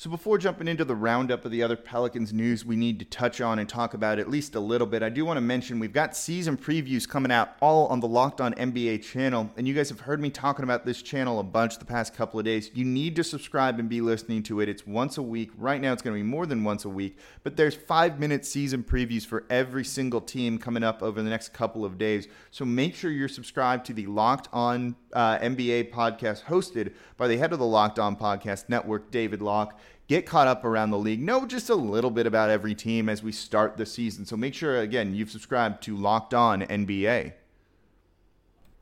So, 0.00 0.08
before 0.10 0.38
jumping 0.38 0.68
into 0.68 0.84
the 0.84 0.94
roundup 0.94 1.44
of 1.44 1.50
the 1.50 1.64
other 1.64 1.74
Pelicans 1.74 2.32
news 2.32 2.64
we 2.64 2.76
need 2.76 3.00
to 3.00 3.04
touch 3.04 3.40
on 3.40 3.58
and 3.58 3.68
talk 3.68 3.94
about 3.94 4.20
at 4.20 4.30
least 4.30 4.54
a 4.54 4.60
little 4.60 4.86
bit, 4.86 5.02
I 5.02 5.08
do 5.08 5.24
want 5.24 5.38
to 5.38 5.40
mention 5.40 5.80
we've 5.80 5.92
got 5.92 6.16
season 6.16 6.56
previews 6.56 7.08
coming 7.08 7.32
out 7.32 7.56
all 7.60 7.88
on 7.88 7.98
the 7.98 8.06
Locked 8.06 8.40
On 8.40 8.54
NBA 8.54 9.02
channel. 9.02 9.50
And 9.56 9.66
you 9.66 9.74
guys 9.74 9.88
have 9.88 9.98
heard 9.98 10.20
me 10.20 10.30
talking 10.30 10.62
about 10.62 10.86
this 10.86 11.02
channel 11.02 11.40
a 11.40 11.42
bunch 11.42 11.80
the 11.80 11.84
past 11.84 12.14
couple 12.14 12.38
of 12.38 12.44
days. 12.44 12.70
You 12.74 12.84
need 12.84 13.16
to 13.16 13.24
subscribe 13.24 13.80
and 13.80 13.88
be 13.88 14.00
listening 14.00 14.44
to 14.44 14.60
it. 14.60 14.68
It's 14.68 14.86
once 14.86 15.18
a 15.18 15.22
week. 15.22 15.50
Right 15.56 15.80
now, 15.80 15.92
it's 15.94 16.02
going 16.02 16.14
to 16.14 16.22
be 16.22 16.30
more 16.30 16.46
than 16.46 16.62
once 16.62 16.84
a 16.84 16.88
week, 16.88 17.18
but 17.42 17.56
there's 17.56 17.74
five 17.74 18.20
minute 18.20 18.46
season 18.46 18.84
previews 18.84 19.26
for 19.26 19.46
every 19.50 19.84
single 19.84 20.20
team 20.20 20.58
coming 20.58 20.84
up 20.84 21.02
over 21.02 21.20
the 21.20 21.28
next 21.28 21.52
couple 21.52 21.84
of 21.84 21.98
days. 21.98 22.28
So, 22.52 22.64
make 22.64 22.94
sure 22.94 23.10
you're 23.10 23.26
subscribed 23.26 23.84
to 23.86 23.94
the 23.94 24.06
Locked 24.06 24.48
On 24.52 24.94
uh, 25.12 25.38
NBA 25.38 25.90
podcast 25.90 26.44
hosted 26.44 26.92
by 27.16 27.26
the 27.26 27.36
head 27.36 27.52
of 27.52 27.58
the 27.58 27.66
Locked 27.66 27.98
On 27.98 28.14
Podcast 28.14 28.68
Network, 28.68 29.10
David 29.10 29.42
Locke 29.42 29.76
get 30.08 30.26
caught 30.26 30.48
up 30.48 30.64
around 30.64 30.90
the 30.90 30.98
league. 30.98 31.20
Know 31.20 31.46
just 31.46 31.70
a 31.70 31.74
little 31.74 32.10
bit 32.10 32.26
about 32.26 32.50
every 32.50 32.74
team 32.74 33.08
as 33.08 33.22
we 33.22 33.32
start 33.32 33.76
the 33.76 33.86
season. 33.86 34.24
So 34.24 34.36
make 34.36 34.54
sure, 34.54 34.80
again, 34.80 35.14
you've 35.14 35.30
subscribed 35.30 35.82
to 35.84 35.96
Locked 35.96 36.34
On 36.34 36.62
NBA. 36.62 37.32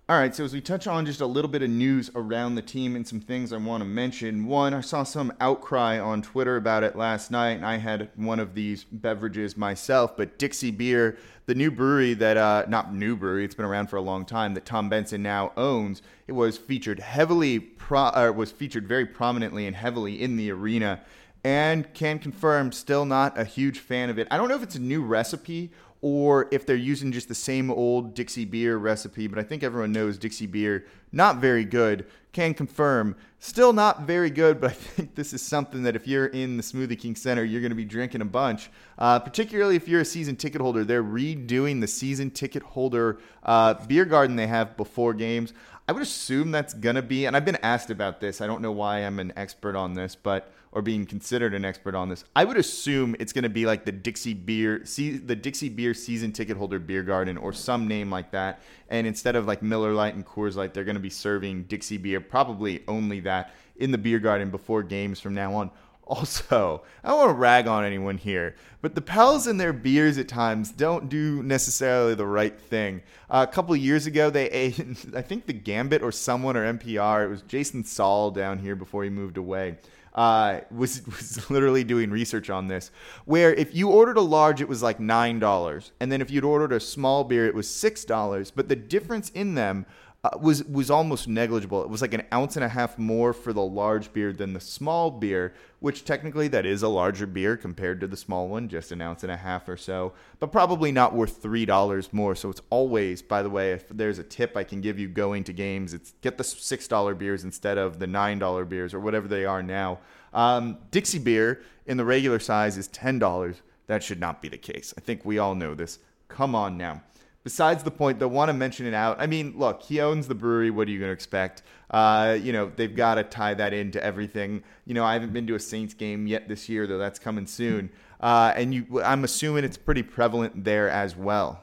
All 0.09 0.17
right, 0.17 0.33
so 0.33 0.45
as 0.45 0.53
we 0.53 0.61
touch 0.61 0.87
on 0.87 1.05
just 1.05 1.21
a 1.21 1.27
little 1.27 1.51
bit 1.51 1.65
of 1.65 1.71
news 1.71 2.13
around 2.15 2.55
the 2.55 2.63
team 2.63 2.95
and 2.95 3.05
some 3.05 3.19
things 3.19 3.53
I 3.53 3.57
want 3.57 3.81
to 3.81 3.85
mention. 3.85 4.47
One, 4.47 4.73
I 4.73 4.81
saw 4.81 5.03
some 5.03 5.33
outcry 5.41 5.99
on 5.99 6.23
Twitter 6.23 6.57
about 6.57 6.85
it 6.85 6.95
last 6.95 7.33
night, 7.33 7.55
and 7.55 7.67
I 7.67 7.79
had 7.79 8.11
one 8.15 8.39
of 8.39 8.55
these 8.55 8.85
beverages 8.85 9.57
myself. 9.57 10.17
But 10.17 10.39
Dixie 10.39 10.71
Beer, 10.71 11.19
the 11.47 11.57
new 11.57 11.73
brewery 11.73 12.15
that, 12.15 12.37
uh, 12.37 12.67
not 12.69 12.95
new 12.95 13.17
brewery, 13.17 13.45
it's 13.45 13.57
been 13.57 13.67
around 13.67 13.89
for 13.89 13.97
a 13.97 14.01
long 14.01 14.25
time, 14.25 14.55
that 14.55 14.65
Tom 14.65 14.89
Benson 14.89 15.25
now 15.25 15.51
owns, 15.57 16.03
it 16.29 16.33
was 16.35 16.57
featured 16.57 17.01
heavily, 17.01 17.59
pro- 17.59 18.31
was 18.31 18.53
featured 18.53 18.87
very 18.87 19.07
prominently 19.07 19.67
and 19.67 19.75
heavily 19.75 20.23
in 20.23 20.37
the 20.37 20.53
arena 20.53 21.01
and 21.47 21.95
can 21.95 22.19
confirm 22.19 22.73
still 22.73 23.05
not 23.05 23.39
a 23.39 23.45
huge 23.45 23.79
fan 23.79 24.11
of 24.11 24.19
it. 24.19 24.27
I 24.33 24.37
don't 24.37 24.49
know 24.49 24.57
if 24.57 24.65
it's 24.65 24.75
a 24.75 24.81
new 24.81 25.01
recipe 25.01 25.71
or 26.03 26.49
if 26.50 26.67
they're 26.67 26.76
using 26.76 27.12
just 27.12 27.29
the 27.29 27.35
same 27.35 27.71
old 27.71 28.15
Dixie 28.15 28.45
beer 28.45 28.76
recipe, 28.76 29.26
but 29.26 29.38
I 29.38 29.43
think 29.43 29.62
everyone 29.62 29.93
knows 29.93 30.19
Dixie 30.19 30.47
beer, 30.47 30.87
not 31.12 31.38
very 31.38 31.65
good. 31.65 32.07
Can 32.33 32.53
confirm, 32.53 33.17
still 33.38 33.73
not 33.73 34.03
very 34.03 34.29
good, 34.29 34.61
but 34.61 34.71
I 34.71 34.75
think 34.75 35.15
this 35.15 35.33
is 35.33 35.41
something 35.41 35.85
that 35.85 35.97
if 35.97 36.07
you're 36.07 36.26
in 36.26 36.59
the 36.59 36.62
Smoothie 36.62 36.99
King 36.99 37.17
Center, 37.17 37.45
you're 37.45 37.62
going 37.62 37.71
to 37.71 37.76
be 37.76 37.85
drinking 37.85 38.21
a 38.21 38.26
bunch. 38.26 38.71
Uh, 38.99 39.19
particularly 39.19 39.75
if 39.76 39.88
you're 39.88 40.03
a 40.03 40.05
season 40.05 40.37
ticket 40.37 40.61
holder, 40.61 40.85
they're 40.85 41.03
redoing 41.03 41.81
the 41.81 41.87
season 41.87 42.31
ticket 42.31 42.62
holder 42.62 43.19
uh, 43.43 43.75
beer 43.87 44.05
garden 44.05 44.37
they 44.37 44.47
have 44.47 44.76
before 44.76 45.15
games. 45.15 45.55
I 45.88 45.93
would 45.93 46.02
assume 46.02 46.50
that's 46.50 46.75
gonna 46.75 47.02
be, 47.02 47.26
and 47.26 47.37
I've 47.37 47.45
been 47.45 47.59
asked 47.62 47.90
about 47.90 48.21
this. 48.21 48.40
I 48.40 48.47
don't 48.49 48.61
know 48.61 48.73
why 48.73 48.99
I'm 48.99 49.21
an 49.21 49.33
expert 49.37 49.76
on 49.76 49.95
this, 49.95 50.16
but 50.16 50.52
or 50.73 50.83
being 50.83 51.07
considered 51.07 51.55
an 51.55 51.64
expert 51.64 51.95
on 51.95 52.09
this. 52.09 52.25
I 52.35 52.45
would 52.45 52.57
assume 52.57 53.14
it's 53.21 53.33
gonna 53.33 53.49
be 53.49 53.66
like 53.66 53.85
the 53.85 53.93
Dixie 53.93 54.35
Beer, 54.35 54.81
the 54.81 55.37
Dixie 55.37 55.69
Beer 55.69 55.95
season 55.95 56.33
ticket 56.33 56.57
holder 56.57 56.81
beer 56.81 57.02
garden 57.02 57.38
or 57.38 57.52
some 57.52 57.87
name 57.87 58.11
like 58.11 58.33
that. 58.33 58.61
And 58.88 59.07
instead 59.07 59.37
of 59.37 59.47
like 59.47 59.62
Miller 59.62 59.93
Lite 59.93 60.14
and 60.14 60.26
Coors 60.26 60.57
Light, 60.57 60.75
they're 60.75 60.85
gonna 60.85 60.99
be 60.99 61.09
serving 61.09 61.64
Dixie 61.64 61.99
Beer, 61.99 62.21
probably 62.21 62.83
only 62.88 63.21
that 63.21 63.55
in 63.76 63.93
the 63.93 63.99
beer 63.99 64.19
garden 64.19 64.50
before 64.50 64.83
games 64.83 65.21
from 65.21 65.35
now 65.35 65.55
on. 65.55 65.71
Also, 66.07 66.85
I 67.03 67.09
don't 67.09 67.19
want 67.19 67.31
to 67.31 67.35
rag 67.35 67.67
on 67.67 67.85
anyone 67.85 68.17
here, 68.17 68.55
but 68.81 68.95
the 68.95 69.01
Pels 69.01 69.49
and 69.49 69.59
their 69.59 69.73
beers 69.73 70.19
at 70.19 70.29
times 70.29 70.71
don't 70.71 71.09
do 71.09 71.43
necessarily 71.43 72.15
the 72.15 72.27
right 72.27 72.57
thing. 72.57 73.03
Uh, 73.29 73.45
a 73.49 73.53
couple 73.53 73.75
years 73.75 74.07
ago, 74.07 74.31
they 74.31 74.49
ate, 74.51 74.79
I 75.17 75.23
think 75.23 75.47
the 75.47 75.53
Gambit 75.53 76.03
or 76.03 76.13
someone 76.13 76.57
or 76.57 76.73
NPR, 76.73 77.25
it 77.25 77.29
was 77.29 77.43
Jason 77.43 77.83
Saul 77.83 78.31
down 78.31 78.61
here 78.61 78.77
before 78.77 79.03
he 79.03 79.11
moved 79.11 79.37
away. 79.37 79.79
Uh, 80.15 80.61
was 80.71 81.05
was 81.07 81.51
literally 81.51 81.83
doing 81.83 82.11
research 82.11 82.51
on 82.51 82.69
this, 82.69 82.91
where 83.25 83.53
if 83.53 83.75
you 83.75 83.91
ordered 83.91 84.17
a 84.17 84.23
large, 84.23 84.61
it 84.61 84.69
was 84.69 84.83
like 84.83 84.99
nine 84.99 85.39
dollars, 85.39 85.93
and 86.01 86.11
then 86.11 86.23
if 86.23 86.31
you'd 86.31 86.45
ordered 86.45 86.73
a 86.73 86.81
small 86.81 87.23
beer, 87.23 87.47
it 87.47 87.55
was 87.55 87.69
six 87.69 88.05
dollars. 88.05 88.51
But 88.51 88.69
the 88.69 88.77
difference 88.77 89.29
in 89.31 89.57
them 89.57 89.85
uh, 90.26 90.38
was 90.38 90.64
was 90.64 90.90
almost 90.90 91.28
negligible. 91.28 91.83
It 91.83 91.88
was 91.88 92.02
like 92.02 92.14
an 92.14 92.25
ounce 92.33 92.56
and 92.56 92.64
a 92.64 92.68
half 92.68 92.99
more 92.99 93.33
for 93.33 93.52
the 93.52 93.62
large 93.62 94.12
beer 94.12 94.33
than 94.33 94.54
the 94.54 94.61
small 94.61 95.09
beer, 95.11 95.54
which 95.78 96.04
technically 96.04 96.49
that 96.49 96.66
is 96.66 96.83
a 96.83 96.88
larger 96.88 97.26
beer 97.26 97.56
compared 97.56 98.00
to 98.00 98.09
the 98.09 98.16
small 98.16 98.49
one, 98.49 98.68
just 98.68 98.90
an 98.90 99.00
ounce 99.00 99.23
and 99.23 99.30
a 99.30 99.37
half 99.37 99.68
or 99.68 99.76
so, 99.76 100.14
but 100.40 100.50
probably 100.50 100.90
not 100.90 101.14
worth 101.14 101.40
three 101.42 101.64
dollars 101.64 102.12
more. 102.12 102.35
So 102.35 102.50
it's 102.50 102.62
always, 102.71 103.23
by 103.23 103.42
the 103.42 103.50
way, 103.50 103.73
if 103.73 103.88
there's 103.88 104.18
a 104.18 104.25
tip 104.25 104.56
I 104.56 104.64
can 104.64 104.80
give 104.80 104.99
you 104.99 105.06
going 105.06 105.45
to 105.45 105.52
games, 105.52 105.95
it's 105.95 106.14
get 106.23 106.38
the 106.38 106.45
six 106.45 106.88
dollar 106.88 107.14
beers 107.14 107.45
instead 107.45 107.78
of 107.78 108.00
the 108.00 108.06
nine 108.09 108.40
dollar 108.40 108.64
beers 108.64 108.95
or 108.95 109.00
whatever 109.00 109.28
they 109.28 109.45
are 109.45 109.62
now. 109.62 110.00
Um, 110.33 110.78
Dixie 110.90 111.21
beer 111.21 111.62
in 111.87 111.99
the 111.99 112.04
regular 112.04 112.40
size 112.40 112.76
is 112.76 112.88
ten 112.88 113.21
dollars. 113.21 113.62
That 113.87 114.02
should 114.02 114.18
not 114.18 114.42
be 114.42 114.49
the 114.49 114.59
case. 114.59 114.92
I 114.99 115.02
think 115.02 115.25
we 115.25 115.38
all 115.38 115.54
know 115.54 115.75
this. 115.75 116.00
Come 116.26 116.56
on 116.56 116.76
now 116.76 117.02
besides 117.47 117.85
the 117.85 117.91
point, 117.93 118.19
they'll 118.19 118.29
want 118.29 118.49
to 118.49 118.53
mention 118.53 118.87
it 118.87 118.93
out. 118.93 119.21
I 119.21 119.29
mean, 119.29 119.55
look, 119.57 119.81
he 119.81 120.00
owns 120.00 120.26
the 120.26 120.35
brewery. 120.35 120.69
What 120.69 120.88
are 120.88 120.91
you 120.91 120.99
going 120.99 121.11
to 121.11 121.12
expect? 121.12 121.62
Uh, 121.93 122.37
you 122.43 122.53
know, 122.53 122.73
they've 122.75 122.97
got 122.97 123.15
to 123.15 123.23
tie 123.23 123.55
that 123.55 123.73
into 123.73 124.03
everything. 124.03 124.65
You 124.85 124.95
know, 124.95 125.05
I 125.05 125.12
haven't 125.12 125.33
been 125.33 125.47
to 125.47 125.55
a 125.55 125.61
Saints 125.61 125.95
game 125.95 126.26
yet 126.26 126.49
this 126.49 126.69
year, 126.69 126.88
though 126.88 126.99
that's 126.99 127.21
coming 127.21 127.47
soon. 127.47 127.91
Uh, 128.21 128.53
and 128.57 128.75
you, 128.75 129.00
I'm 129.00 129.23
assuming 129.23 129.62
it's 129.62 129.76
pretty 129.76 130.03
prevalent 130.03 130.65
there 130.65 130.91
as 130.91 131.15
well. 131.15 131.62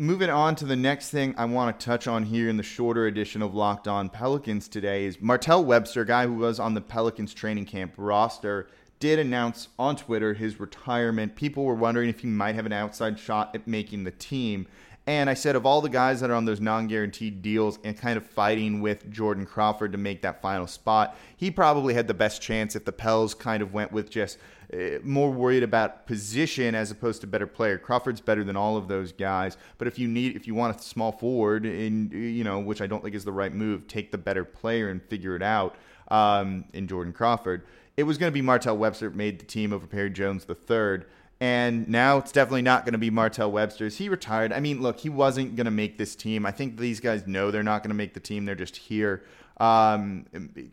Moving 0.00 0.30
on 0.30 0.56
to 0.56 0.64
the 0.64 0.74
next 0.74 1.10
thing 1.10 1.36
I 1.38 1.44
want 1.44 1.78
to 1.78 1.86
touch 1.86 2.08
on 2.08 2.24
here 2.24 2.48
in 2.48 2.56
the 2.56 2.64
shorter 2.64 3.06
edition 3.06 3.40
of 3.40 3.54
Locked 3.54 3.86
On 3.86 4.08
Pelicans 4.08 4.66
today 4.66 5.04
is 5.04 5.20
Martell 5.20 5.64
Webster, 5.64 6.04
guy 6.04 6.26
who 6.26 6.34
was 6.34 6.58
on 6.58 6.74
the 6.74 6.80
Pelicans 6.80 7.32
training 7.32 7.66
camp 7.66 7.92
roster, 7.96 8.66
did 8.98 9.18
announce 9.18 9.68
on 9.78 9.96
Twitter 9.96 10.34
his 10.34 10.60
retirement. 10.60 11.34
People 11.34 11.64
were 11.64 11.74
wondering 11.74 12.10
if 12.10 12.20
he 12.20 12.26
might 12.26 12.54
have 12.54 12.66
an 12.66 12.72
outside 12.72 13.18
shot 13.18 13.54
at 13.54 13.66
making 13.66 14.04
the 14.04 14.10
team. 14.10 14.66
And 15.10 15.28
I 15.28 15.34
said, 15.34 15.56
of 15.56 15.66
all 15.66 15.80
the 15.80 15.88
guys 15.88 16.20
that 16.20 16.30
are 16.30 16.34
on 16.34 16.44
those 16.44 16.60
non 16.60 16.86
guaranteed 16.86 17.42
deals 17.42 17.80
and 17.82 17.98
kind 17.98 18.16
of 18.16 18.24
fighting 18.24 18.80
with 18.80 19.10
Jordan 19.10 19.44
Crawford 19.44 19.90
to 19.90 19.98
make 19.98 20.22
that 20.22 20.40
final 20.40 20.68
spot, 20.68 21.16
he 21.36 21.50
probably 21.50 21.94
had 21.94 22.06
the 22.06 22.14
best 22.14 22.40
chance 22.40 22.76
if 22.76 22.84
the 22.84 22.92
Pels 22.92 23.34
kind 23.34 23.60
of 23.60 23.74
went 23.74 23.90
with 23.90 24.08
just 24.08 24.38
uh, 24.72 25.00
more 25.02 25.32
worried 25.32 25.64
about 25.64 26.06
position 26.06 26.76
as 26.76 26.92
opposed 26.92 27.22
to 27.22 27.26
better 27.26 27.48
player. 27.48 27.76
Crawford's 27.76 28.20
better 28.20 28.44
than 28.44 28.56
all 28.56 28.76
of 28.76 28.86
those 28.86 29.10
guys, 29.10 29.56
but 29.78 29.88
if 29.88 29.98
you 29.98 30.06
need, 30.06 30.36
if 30.36 30.46
you 30.46 30.54
want 30.54 30.78
a 30.78 30.80
small 30.80 31.10
forward, 31.10 31.66
in 31.66 32.10
you 32.12 32.44
know, 32.44 32.60
which 32.60 32.80
I 32.80 32.86
don't 32.86 33.02
think 33.02 33.16
is 33.16 33.24
the 33.24 33.32
right 33.32 33.52
move, 33.52 33.88
take 33.88 34.12
the 34.12 34.18
better 34.18 34.44
player 34.44 34.90
and 34.90 35.02
figure 35.02 35.34
it 35.34 35.42
out 35.42 35.74
um, 36.06 36.66
in 36.72 36.86
Jordan 36.86 37.12
Crawford. 37.12 37.64
It 37.96 38.04
was 38.04 38.16
going 38.16 38.30
to 38.30 38.34
be 38.34 38.42
Martell 38.42 38.78
Webster 38.78 39.10
made 39.10 39.40
the 39.40 39.44
team 39.44 39.72
over 39.72 39.88
Perry 39.88 40.10
Jones 40.10 40.44
the 40.44 40.54
third. 40.54 41.06
And 41.42 41.88
now 41.88 42.18
it's 42.18 42.32
definitely 42.32 42.60
not 42.60 42.84
going 42.84 42.92
to 42.92 42.98
be 42.98 43.08
Martell 43.08 43.50
Webster's. 43.50 43.96
He 43.96 44.10
retired. 44.10 44.52
I 44.52 44.60
mean, 44.60 44.82
look, 44.82 45.00
he 45.00 45.08
wasn't 45.08 45.56
going 45.56 45.64
to 45.64 45.70
make 45.70 45.96
this 45.96 46.14
team. 46.14 46.44
I 46.44 46.50
think 46.50 46.76
these 46.76 47.00
guys 47.00 47.26
know 47.26 47.50
they're 47.50 47.62
not 47.62 47.82
going 47.82 47.88
to 47.90 47.96
make 47.96 48.12
the 48.12 48.20
team. 48.20 48.44
They're 48.44 48.54
just 48.54 48.76
here, 48.76 49.24
um, 49.56 50.26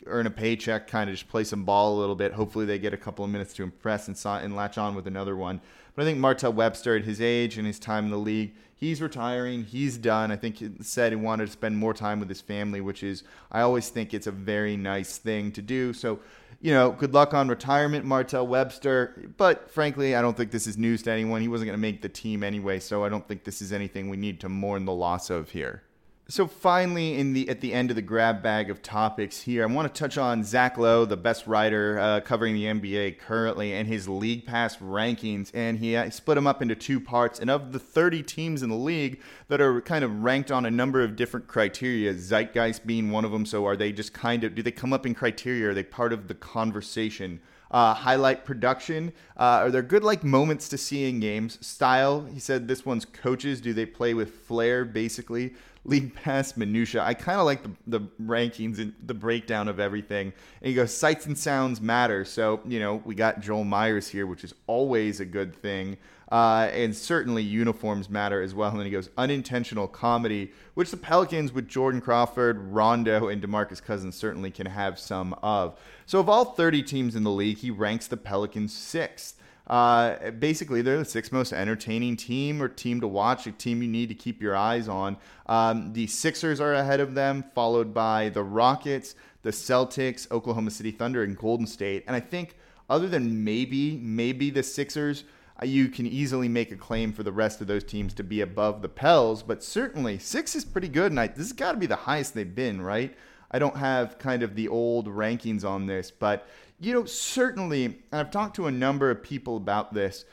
earn 0.05 0.27
a 0.27 0.29
paycheck, 0.29 0.87
kind 0.87 1.09
of 1.09 1.15
just 1.15 1.29
play 1.29 1.45
some 1.45 1.63
ball 1.63 1.97
a 1.97 1.99
little 1.99 2.15
bit. 2.15 2.33
Hopefully, 2.33 2.65
they 2.65 2.79
get 2.79 2.93
a 2.93 2.97
couple 2.97 3.23
of 3.23 3.31
minutes 3.31 3.53
to 3.53 3.63
impress 3.63 4.09
and, 4.09 4.43
and 4.43 4.57
latch 4.57 4.77
on 4.77 4.93
with 4.93 5.07
another 5.07 5.37
one. 5.37 5.61
But 5.95 6.01
I 6.01 6.05
think 6.05 6.19
Martell 6.19 6.51
Webster, 6.51 6.97
at 6.97 7.05
his 7.05 7.21
age 7.21 7.57
and 7.57 7.65
his 7.65 7.79
time 7.79 8.05
in 8.05 8.11
the 8.11 8.17
league, 8.17 8.53
he's 8.75 9.01
retiring. 9.01 9.63
He's 9.63 9.97
done. 9.97 10.31
I 10.31 10.35
think 10.35 10.57
he 10.57 10.69
said 10.81 11.13
he 11.13 11.15
wanted 11.15 11.45
to 11.45 11.51
spend 11.53 11.77
more 11.77 11.93
time 11.93 12.19
with 12.19 12.27
his 12.27 12.41
family, 12.41 12.81
which 12.81 13.03
is, 13.03 13.23
I 13.51 13.61
always 13.61 13.87
think 13.89 14.13
it's 14.13 14.27
a 14.27 14.31
very 14.31 14.75
nice 14.75 15.17
thing 15.17 15.53
to 15.53 15.61
do. 15.61 15.93
So 15.93 16.19
you 16.61 16.73
know, 16.73 16.91
good 16.91 17.13
luck 17.13 17.33
on 17.33 17.47
retirement, 17.47 18.05
Martell 18.05 18.47
Webster. 18.47 19.31
But 19.37 19.69
frankly, 19.69 20.15
I 20.15 20.21
don't 20.21 20.35
think 20.35 20.51
this 20.51 20.67
is 20.67 20.77
news 20.77 21.03
to 21.03 21.11
anyone. 21.11 21.41
He 21.41 21.47
wasn't 21.47 21.67
going 21.67 21.77
to 21.77 21.81
make 21.81 22.01
the 22.01 22.09
team 22.09 22.43
anyway, 22.43 22.79
so 22.79 23.03
I 23.03 23.09
don't 23.09 23.27
think 23.27 23.43
this 23.43 23.61
is 23.61 23.71
anything 23.71 24.09
we 24.09 24.17
need 24.17 24.39
to 24.41 24.49
mourn 24.49 24.85
the 24.85 24.93
loss 24.93 25.29
of 25.29 25.51
here. 25.51 25.83
So 26.29 26.45
finally, 26.45 27.17
in 27.17 27.31
the 27.31 27.47
at 27.47 27.61
the 27.61 27.73
end 27.73 27.89
of 27.89 27.95
the 27.95 28.01
grab 28.01 28.43
bag 28.43 28.69
of 28.69 28.81
topics 28.81 29.39
here, 29.39 29.63
I 29.63 29.65
want 29.67 29.93
to 29.93 29.97
touch 29.97 30.17
on 30.17 30.43
Zach 30.43 30.77
Lowe, 30.77 31.05
the 31.05 31.15
best 31.15 31.47
writer 31.47 31.97
uh, 31.97 32.19
covering 32.19 32.53
the 32.53 32.65
NBA 32.65 33.19
currently, 33.19 33.73
and 33.73 33.87
his 33.87 34.09
league 34.09 34.45
pass 34.45 34.75
rankings. 34.75 35.51
And 35.53 35.79
he 35.79 35.95
uh, 35.95 36.09
split 36.09 36.35
them 36.35 36.45
up 36.45 36.61
into 36.61 36.75
two 36.75 36.99
parts. 36.99 37.39
And 37.39 37.49
of 37.49 37.71
the 37.71 37.79
30 37.79 38.23
teams 38.23 38.61
in 38.61 38.69
the 38.69 38.75
league 38.75 39.21
that 39.47 39.61
are 39.61 39.79
kind 39.79 40.03
of 40.03 40.21
ranked 40.21 40.51
on 40.51 40.65
a 40.65 40.71
number 40.71 41.01
of 41.01 41.15
different 41.15 41.47
criteria, 41.47 42.13
Zeitgeist 42.13 42.85
being 42.85 43.09
one 43.09 43.23
of 43.23 43.31
them. 43.31 43.45
So 43.45 43.65
are 43.65 43.77
they 43.77 43.93
just 43.93 44.11
kind 44.11 44.43
of 44.43 44.53
do 44.53 44.61
they 44.61 44.71
come 44.71 44.91
up 44.91 45.05
in 45.05 45.15
criteria? 45.15 45.69
Are 45.69 45.73
they 45.73 45.83
part 45.83 46.11
of 46.11 46.27
the 46.27 46.35
conversation? 46.35 47.39
Uh, 47.71 47.93
highlight 47.93 48.43
production. 48.43 49.13
Uh, 49.37 49.63
are 49.63 49.71
there 49.71 49.81
good 49.81 50.03
like 50.03 50.25
moments 50.25 50.67
to 50.69 50.77
see 50.77 51.07
in 51.07 51.21
games? 51.21 51.57
Style. 51.65 52.25
He 52.25 52.39
said 52.39 52.67
this 52.67 52.85
one's 52.85 53.05
coaches. 53.05 53.61
Do 53.61 53.71
they 53.71 53.85
play 53.85 54.13
with 54.13 54.33
flair? 54.45 54.85
Basically, 54.85 55.53
league 55.87 56.13
pass 56.13 56.55
minutia. 56.57 57.01
I 57.01 57.13
kind 57.13 57.39
of 57.39 57.45
like 57.45 57.63
the, 57.63 57.71
the 57.87 58.01
rankings 58.21 58.77
and 58.77 58.93
the 59.05 59.13
breakdown 59.13 59.69
of 59.69 59.79
everything. 59.79 60.33
And 60.61 60.69
he 60.69 60.73
goes, 60.73 60.93
sights 60.95 61.25
and 61.25 61.37
sounds 61.37 61.81
matter. 61.81 62.25
So, 62.25 62.59
you 62.65 62.79
know, 62.79 63.01
we 63.05 63.15
got 63.15 63.39
Joel 63.39 63.63
Meyers 63.63 64.09
here, 64.09 64.27
which 64.27 64.43
is 64.43 64.53
always 64.67 65.21
a 65.21 65.25
good 65.25 65.55
thing. 65.55 65.97
Uh, 66.29 66.69
and 66.73 66.93
certainly 66.93 67.41
uniforms 67.41 68.09
matter 68.09 68.41
as 68.41 68.53
well. 68.53 68.69
And 68.71 68.79
then 68.79 68.85
he 68.85 68.91
goes, 68.91 69.09
unintentional 69.17 69.87
comedy, 69.87 70.51
which 70.73 70.91
the 70.91 70.97
Pelicans 70.97 71.53
with 71.53 71.69
Jordan 71.69 72.01
Crawford, 72.01 72.59
Rondo, 72.59 73.29
and 73.29 73.41
Demarcus 73.41 73.81
Cousins 73.81 74.17
certainly 74.17 74.51
can 74.51 74.65
have 74.65 74.99
some 74.99 75.33
of. 75.41 75.79
So, 76.05 76.19
of 76.19 76.27
all 76.27 76.43
30 76.43 76.83
teams 76.83 77.15
in 77.15 77.23
the 77.23 77.31
league, 77.31 77.59
he 77.59 77.71
ranks 77.71 78.07
the 78.07 78.17
Pelicans 78.17 78.73
sixth. 78.73 79.35
Uh, 79.67 80.31
basically, 80.31 80.81
they're 80.81 80.97
the 80.97 81.05
sixth 81.05 81.31
most 81.31 81.51
entertaining 81.51 82.15
team 82.15 82.61
or 82.61 82.69
team 82.69 83.01
to 83.01 83.07
watch, 83.07 83.45
a 83.47 83.51
team 83.51 83.81
you 83.81 83.87
need 83.87 84.07
to 84.07 84.15
keep 84.15 84.41
your 84.41 84.55
eyes 84.55 84.87
on. 84.87 85.17
Um, 85.45 85.91
the 85.93 86.07
Sixers 86.07 86.61
are 86.61 86.73
ahead 86.73 87.01
of 87.01 87.15
them, 87.15 87.43
followed 87.53 87.93
by 87.93 88.29
the 88.29 88.43
Rockets, 88.43 89.15
the 89.43 89.51
Celtics, 89.51 90.29
Oklahoma 90.31 90.71
City 90.71 90.91
Thunder, 90.91 91.23
and 91.23 91.37
Golden 91.37 91.67
State. 91.67 92.05
And 92.07 92.15
I 92.15 92.21
think, 92.21 92.55
other 92.89 93.09
than 93.09 93.43
maybe, 93.43 93.97
maybe 93.97 94.49
the 94.49 94.63
Sixers, 94.63 95.25
uh, 95.61 95.65
you 95.65 95.89
can 95.89 96.07
easily 96.07 96.47
make 96.47 96.71
a 96.71 96.77
claim 96.77 97.11
for 97.11 97.23
the 97.23 97.31
rest 97.31 97.59
of 97.59 97.67
those 97.67 97.83
teams 97.83 98.13
to 98.13 98.23
be 98.23 98.41
above 98.41 98.81
the 98.81 98.89
Pels, 98.89 99.43
but 99.43 99.63
certainly 99.63 100.17
six 100.17 100.55
is 100.55 100.63
pretty 100.63 100.87
good, 100.87 101.11
and 101.11 101.19
I, 101.19 101.27
this 101.27 101.37
has 101.39 101.53
got 101.53 101.73
to 101.73 101.77
be 101.77 101.87
the 101.87 101.95
highest 101.95 102.33
they've 102.33 102.55
been, 102.55 102.81
right? 102.81 103.15
I 103.49 103.59
don't 103.59 103.77
have 103.77 104.19
kind 104.19 104.43
of 104.43 104.55
the 104.55 104.67
old 104.67 105.07
rankings 105.07 105.65
on 105.65 105.85
this, 105.85 106.11
but 106.11 106.47
you 106.79 106.93
know, 106.93 107.05
certainly, 107.05 107.85
and 107.85 107.97
I've 108.11 108.31
talked 108.31 108.55
to 108.57 108.67
a 108.67 108.71
number 108.71 109.09
of 109.09 109.23
people 109.23 109.57
about 109.57 109.93
this. 109.93 110.25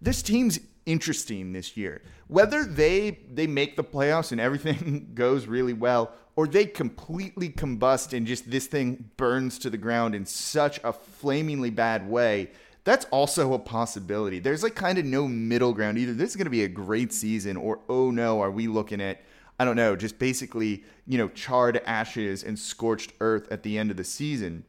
This 0.00 0.22
team's 0.22 0.58
interesting 0.86 1.52
this 1.52 1.76
year. 1.76 2.02
Whether 2.28 2.64
they 2.64 3.18
they 3.30 3.46
make 3.46 3.76
the 3.76 3.84
playoffs 3.84 4.32
and 4.32 4.40
everything 4.40 5.10
goes 5.14 5.46
really 5.46 5.72
well, 5.72 6.12
or 6.36 6.46
they 6.46 6.64
completely 6.64 7.50
combust 7.50 8.16
and 8.16 8.26
just 8.26 8.50
this 8.50 8.66
thing 8.66 9.10
burns 9.16 9.58
to 9.58 9.70
the 9.70 9.76
ground 9.76 10.14
in 10.14 10.24
such 10.24 10.80
a 10.82 10.92
flamingly 10.92 11.70
bad 11.70 12.08
way. 12.08 12.50
That's 12.84 13.04
also 13.06 13.52
a 13.52 13.58
possibility. 13.58 14.38
There's 14.38 14.62
like 14.62 14.74
kind 14.74 14.96
of 14.96 15.04
no 15.04 15.28
middle 15.28 15.74
ground. 15.74 15.98
Either 15.98 16.14
this 16.14 16.30
is 16.30 16.36
going 16.36 16.46
to 16.46 16.50
be 16.50 16.64
a 16.64 16.68
great 16.68 17.12
season, 17.12 17.56
or 17.56 17.80
oh 17.88 18.10
no, 18.10 18.40
are 18.40 18.50
we 18.50 18.68
looking 18.68 19.02
at 19.02 19.20
I 19.58 19.66
don't 19.66 19.76
know, 19.76 19.94
just 19.94 20.18
basically, 20.18 20.84
you 21.06 21.18
know, 21.18 21.28
charred 21.28 21.82
ashes 21.84 22.42
and 22.42 22.58
scorched 22.58 23.12
earth 23.20 23.46
at 23.52 23.62
the 23.62 23.76
end 23.76 23.90
of 23.90 23.98
the 23.98 24.04
season. 24.04 24.64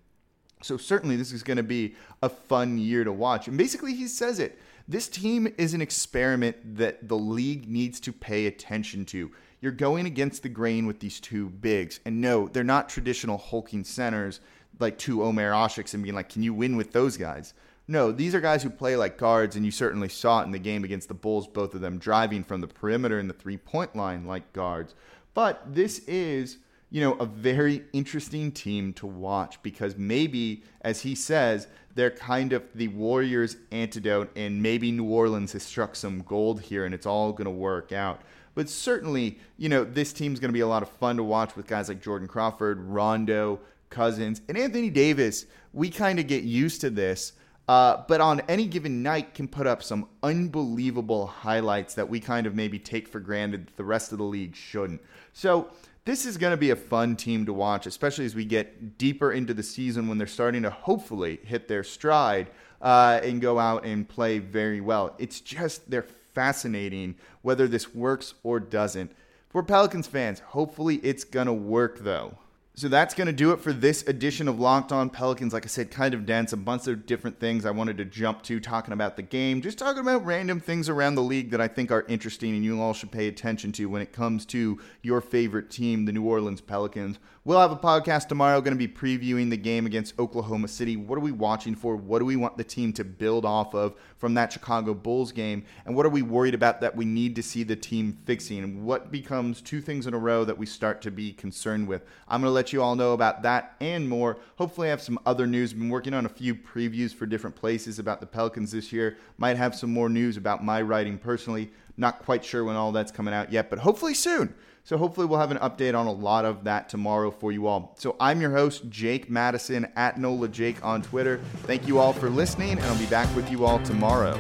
So 0.62 0.78
certainly 0.78 1.16
this 1.16 1.32
is 1.32 1.44
going 1.44 1.58
to 1.58 1.64
be 1.64 1.96
a 2.22 2.30
fun 2.30 2.78
year 2.78 3.04
to 3.04 3.12
watch. 3.12 3.48
And 3.48 3.58
basically 3.58 3.94
he 3.94 4.08
says 4.08 4.40
it. 4.40 4.60
This 4.88 5.08
team 5.08 5.54
is 5.58 5.74
an 5.74 5.82
experiment 5.82 6.78
that 6.78 7.08
the 7.08 7.18
league 7.18 7.68
needs 7.68 8.00
to 8.02 8.12
pay 8.12 8.48
attention 8.48 9.06
to. 9.06 9.32
You're 9.62 9.72
going 9.72 10.06
against 10.06 10.44
the 10.44 10.50
grain 10.50 10.88
with 10.88 11.00
these 11.00 11.20
two 11.20 11.50
bigs. 11.50 12.00
And 12.06 12.20
no, 12.20 12.48
they're 12.48 12.64
not 12.64 12.90
traditional 12.90 13.38
hulking 13.38 13.84
centers 13.84 14.40
like 14.80 14.98
two 14.98 15.24
Omer 15.24 15.52
Asiks 15.52 15.94
and 15.94 16.04
being 16.04 16.16
like, 16.16 16.30
can 16.30 16.44
you 16.44 16.54
win 16.54 16.76
with 16.76 16.92
those 16.92 17.16
guys? 17.16 17.54
No, 17.88 18.12
these 18.12 18.34
are 18.34 18.42
guys 18.42 18.64
who 18.64 18.70
play 18.70 18.96
like 18.96 19.18
guards, 19.18 19.56
and 19.56 19.66
you 19.66 19.72
certainly 19.72 20.10
saw 20.10 20.42
it 20.42 20.46
in 20.46 20.52
the 20.52 20.60
game 20.60 20.84
against 20.84 21.08
the 21.08 21.14
Bulls, 21.14 21.48
both 21.48 21.76
of 21.76 21.82
them 21.82 21.98
driving 21.98 22.44
from 22.44 22.62
the 22.62 22.68
perimeter 22.68 23.20
and 23.20 23.30
the 23.30 23.34
three 23.34 23.58
point 23.58 23.96
line 23.96 24.26
like 24.26 24.54
guards. 24.54 24.96
But 25.34 25.62
this 25.74 26.00
is 26.08 26.58
you 26.92 27.00
know, 27.00 27.14
a 27.14 27.26
very 27.26 27.84
interesting 27.94 28.52
team 28.52 28.94
to 28.94 29.08
watch 29.08 29.62
because 29.64 29.98
maybe, 29.98 30.64
as 30.82 31.02
he 31.02 31.16
says, 31.16 31.68
they're 31.96 32.12
kind 32.12 32.54
of 32.54 32.64
the 32.76 32.90
Warriors' 32.90 33.58
antidote, 33.72 34.30
and 34.36 34.62
maybe 34.62 34.92
New 34.92 35.06
Orleans 35.06 35.54
has 35.54 35.64
struck 35.64 35.96
some 35.96 36.22
gold 36.22 36.62
here 36.62 36.86
and 36.86 36.94
it's 36.94 37.06
all 37.06 37.32
going 37.32 37.46
to 37.46 37.52
work 37.52 37.94
out. 37.94 38.22
But 38.56 38.70
certainly, 38.70 39.40
you 39.58 39.70
know, 39.70 39.86
this 39.86 40.12
team's 40.12 40.40
going 40.40 40.50
to 40.50 40.54
be 40.54 40.60
a 40.60 40.68
lot 40.68 40.84
of 40.84 40.90
fun 40.90 41.16
to 41.18 41.24
watch 41.24 41.56
with 41.56 41.66
guys 41.66 41.88
like 41.88 42.02
Jordan 42.02 42.28
Crawford, 42.28 42.82
Rondo, 42.82 43.62
Cousins, 43.90 44.42
and 44.50 44.58
Anthony 44.58 44.90
Davis. 44.90 45.46
We 45.72 45.90
kind 45.90 46.20
of 46.20 46.28
get 46.28 46.44
used 46.44 46.82
to 46.82 46.90
this. 46.90 47.34
Uh, 47.70 48.04
but 48.10 48.20
on 48.20 48.42
any 48.50 48.66
given 48.66 49.02
night 49.02 49.34
can 49.34 49.48
put 49.48 49.66
up 49.66 49.82
some 49.82 50.06
unbelievable 50.24 51.26
highlights 51.26 51.94
that 51.94 52.10
we 52.10 52.20
kind 52.20 52.46
of 52.46 52.54
maybe 52.54 52.78
take 52.78 53.08
for 53.08 53.22
granted 53.22 53.68
that 53.68 53.78
the 53.78 53.84
rest 53.84 54.12
of 54.12 54.18
the 54.18 54.24
league 54.26 54.54
shouldn't. 54.54 55.02
So 55.32 55.70
this 56.06 56.26
is 56.26 56.38
going 56.38 56.52
to 56.52 56.58
be 56.58 56.72
a 56.72 56.76
fun 56.76 57.16
team 57.16 57.46
to 57.46 57.54
watch, 57.54 57.86
especially 57.86 58.26
as 58.26 58.34
we 58.34 58.46
get 58.46 58.98
deeper 58.98 59.32
into 59.32 59.54
the 59.54 59.64
season 59.64 60.08
when 60.08 60.18
they're 60.18 60.28
starting 60.28 60.64
to 60.64 60.70
hopefully 60.70 61.40
hit 61.44 61.68
their 61.68 61.84
stride 61.84 62.48
uh, 62.82 63.20
and 63.24 63.42
go 63.42 63.60
out 63.60 63.86
and 63.86 64.10
play 64.10 64.40
very 64.40 64.82
well. 64.82 65.16
It's 65.20 65.40
just 65.42 65.90
they're 65.90 66.08
fascinating 66.34 67.16
whether 67.44 67.68
this 67.68 67.94
works 67.94 68.34
or 68.44 68.60
doesn't. 68.60 69.12
For 69.50 69.62
Pelicans 69.62 70.08
fans, 70.08 70.40
hopefully 70.40 70.96
it's 71.04 71.24
going 71.24 71.48
to 71.48 71.54
work 71.54 72.00
though. 72.00 72.38
So 72.82 72.88
that's 72.88 73.14
going 73.14 73.28
to 73.28 73.32
do 73.32 73.52
it 73.52 73.60
for 73.60 73.74
this 73.74 74.02
edition 74.08 74.48
of 74.48 74.60
Locked 74.60 74.92
On 74.92 75.08
Pelicans. 75.08 75.54
Like 75.54 75.66
I 75.66 75.68
said, 75.68 75.92
kind 75.92 76.16
of 76.16 76.26
dense, 76.26 76.52
a 76.52 76.58
bunch 76.58 76.88
of 76.88 77.06
different 77.06 77.40
things 77.40 77.64
I 77.64 77.70
wanted 77.70 77.96
to 77.98 78.06
jump 78.06 78.42
to, 78.46 78.60
talking 78.60 78.92
about 78.92 79.16
the 79.16 79.22
game, 79.22 79.62
just 79.62 79.78
talking 79.78 80.02
about 80.02 80.26
random 80.26 80.60
things 80.60 80.90
around 80.90 81.14
the 81.14 81.22
league 81.22 81.52
that 81.52 81.62
I 81.62 81.68
think 81.68 81.92
are 81.92 82.08
interesting 82.08 82.56
and 82.56 82.66
you 82.66 82.82
all 82.82 82.96
should 82.96 83.12
pay 83.12 83.28
attention 83.28 83.72
to 83.74 83.86
when 83.86 84.02
it 84.02 84.12
comes 84.12 84.48
to 84.48 84.80
your 85.04 85.22
favorite 85.22 85.70
team, 85.70 86.06
the 86.06 86.12
New 86.12 86.24
Orleans 86.24 86.60
Pelicans. 86.60 87.20
We'll 87.44 87.60
have 87.60 87.72
a 87.72 87.76
podcast 87.76 88.28
tomorrow 88.28 88.62
going 88.62 88.78
to 88.78 88.88
be 88.88 88.88
previewing 88.88 89.50
the 89.50 89.58
game 89.58 89.88
against 89.88 90.20
Oklahoma 90.20 90.68
City. 90.68 90.96
What 90.96 91.18
are 91.18 91.22
we 91.22 91.32
watching 91.32 91.74
for? 91.74 91.96
What 91.96 92.20
do 92.20 92.26
we 92.26 92.36
want 92.36 92.56
the 92.56 92.64
team 92.64 92.94
to 92.94 93.04
build 93.04 93.46
off 93.46 93.74
of 93.74 93.96
from 94.20 94.36
that 94.36 94.54
Chicago 94.54 94.94
Bulls 94.94 95.32
game? 95.32 95.66
And 95.88 95.96
what 95.96 96.06
are 96.06 96.10
we 96.10 96.22
worried 96.22 96.54
about 96.54 96.82
that 96.82 96.96
we 96.96 97.04
need 97.04 97.36
to 97.38 97.42
see 97.42 97.64
the 97.64 97.76
team 97.76 98.20
fixing? 98.26 98.86
What 98.86 99.12
becomes 99.12 99.60
two 99.60 99.82
things 99.82 100.06
in 100.06 100.14
a 100.14 100.20
row 100.20 100.46
that 100.46 100.56
we 100.56 100.68
start 100.68 101.02
to 101.02 101.10
be 101.10 101.34
concerned 101.34 101.88
with? 101.88 102.06
I'm 102.28 102.42
going 102.42 102.50
to 102.52 102.54
let 102.54 102.74
you 102.74 102.84
all 102.84 102.96
know 102.96 103.14
about 103.14 103.42
that 103.42 103.76
and 103.82 104.08
more. 104.08 104.38
Hopefully, 104.58 104.90
I 104.90 104.92
have 104.92 105.02
some 105.02 105.18
other 105.26 105.48
news. 105.48 105.72
I've 105.72 105.80
been 105.80 105.90
working 105.90 106.14
on 106.14 106.28
a 106.28 106.30
few 106.30 106.54
previews 106.54 107.12
for 107.12 107.26
different 107.26 107.56
places 107.56 107.98
about 107.98 108.20
the 108.20 108.28
Pelicans 108.28 108.72
this 108.72 108.94
year. 108.94 109.18
Might 109.40 109.58
have 109.58 109.74
some 109.74 109.92
more 109.92 110.10
news 110.10 110.38
about 110.38 110.64
my 110.64 110.80
writing 110.84 111.18
personally. 111.18 111.72
Not 111.98 112.20
quite 112.20 112.46
sure 112.46 112.64
when 112.64 112.76
all 112.76 112.92
that's 112.92 113.12
coming 113.12 113.34
out 113.34 113.52
yet, 113.52 113.72
but 113.72 113.80
hopefully 113.80 114.14
soon. 114.14 114.54
So 114.84 114.98
hopefully 114.98 115.28
we'll 115.28 115.40
have 115.40 115.52
an 115.52 115.58
update 115.58 115.98
on 115.98 116.08
a 116.08 116.12
lot 116.12 116.44
of 116.44 116.64
that 116.64 116.90
tomorrow 116.90 117.32
for 117.32 117.52
you 117.52 117.68
all. 117.68 117.96
So 118.00 118.16
I'm 118.20 118.42
your 118.42 118.52
host, 118.52 118.90
Jake 118.90 119.30
Madison 119.30 119.88
at 119.96 120.20
NOLA 120.20 120.50
Jake 120.50 120.84
on 120.84 121.02
Twitter. 121.02 121.40
Thank 121.64 121.88
you 121.88 122.00
all 122.00 122.14
for 122.14 122.30
listening, 122.30 122.72
and 122.72 122.82
I'll 122.82 122.98
be 122.98 123.06
back 123.06 123.34
with 123.36 123.50
you 123.52 123.66
all 123.66 123.80
tomorrow. 123.84 124.40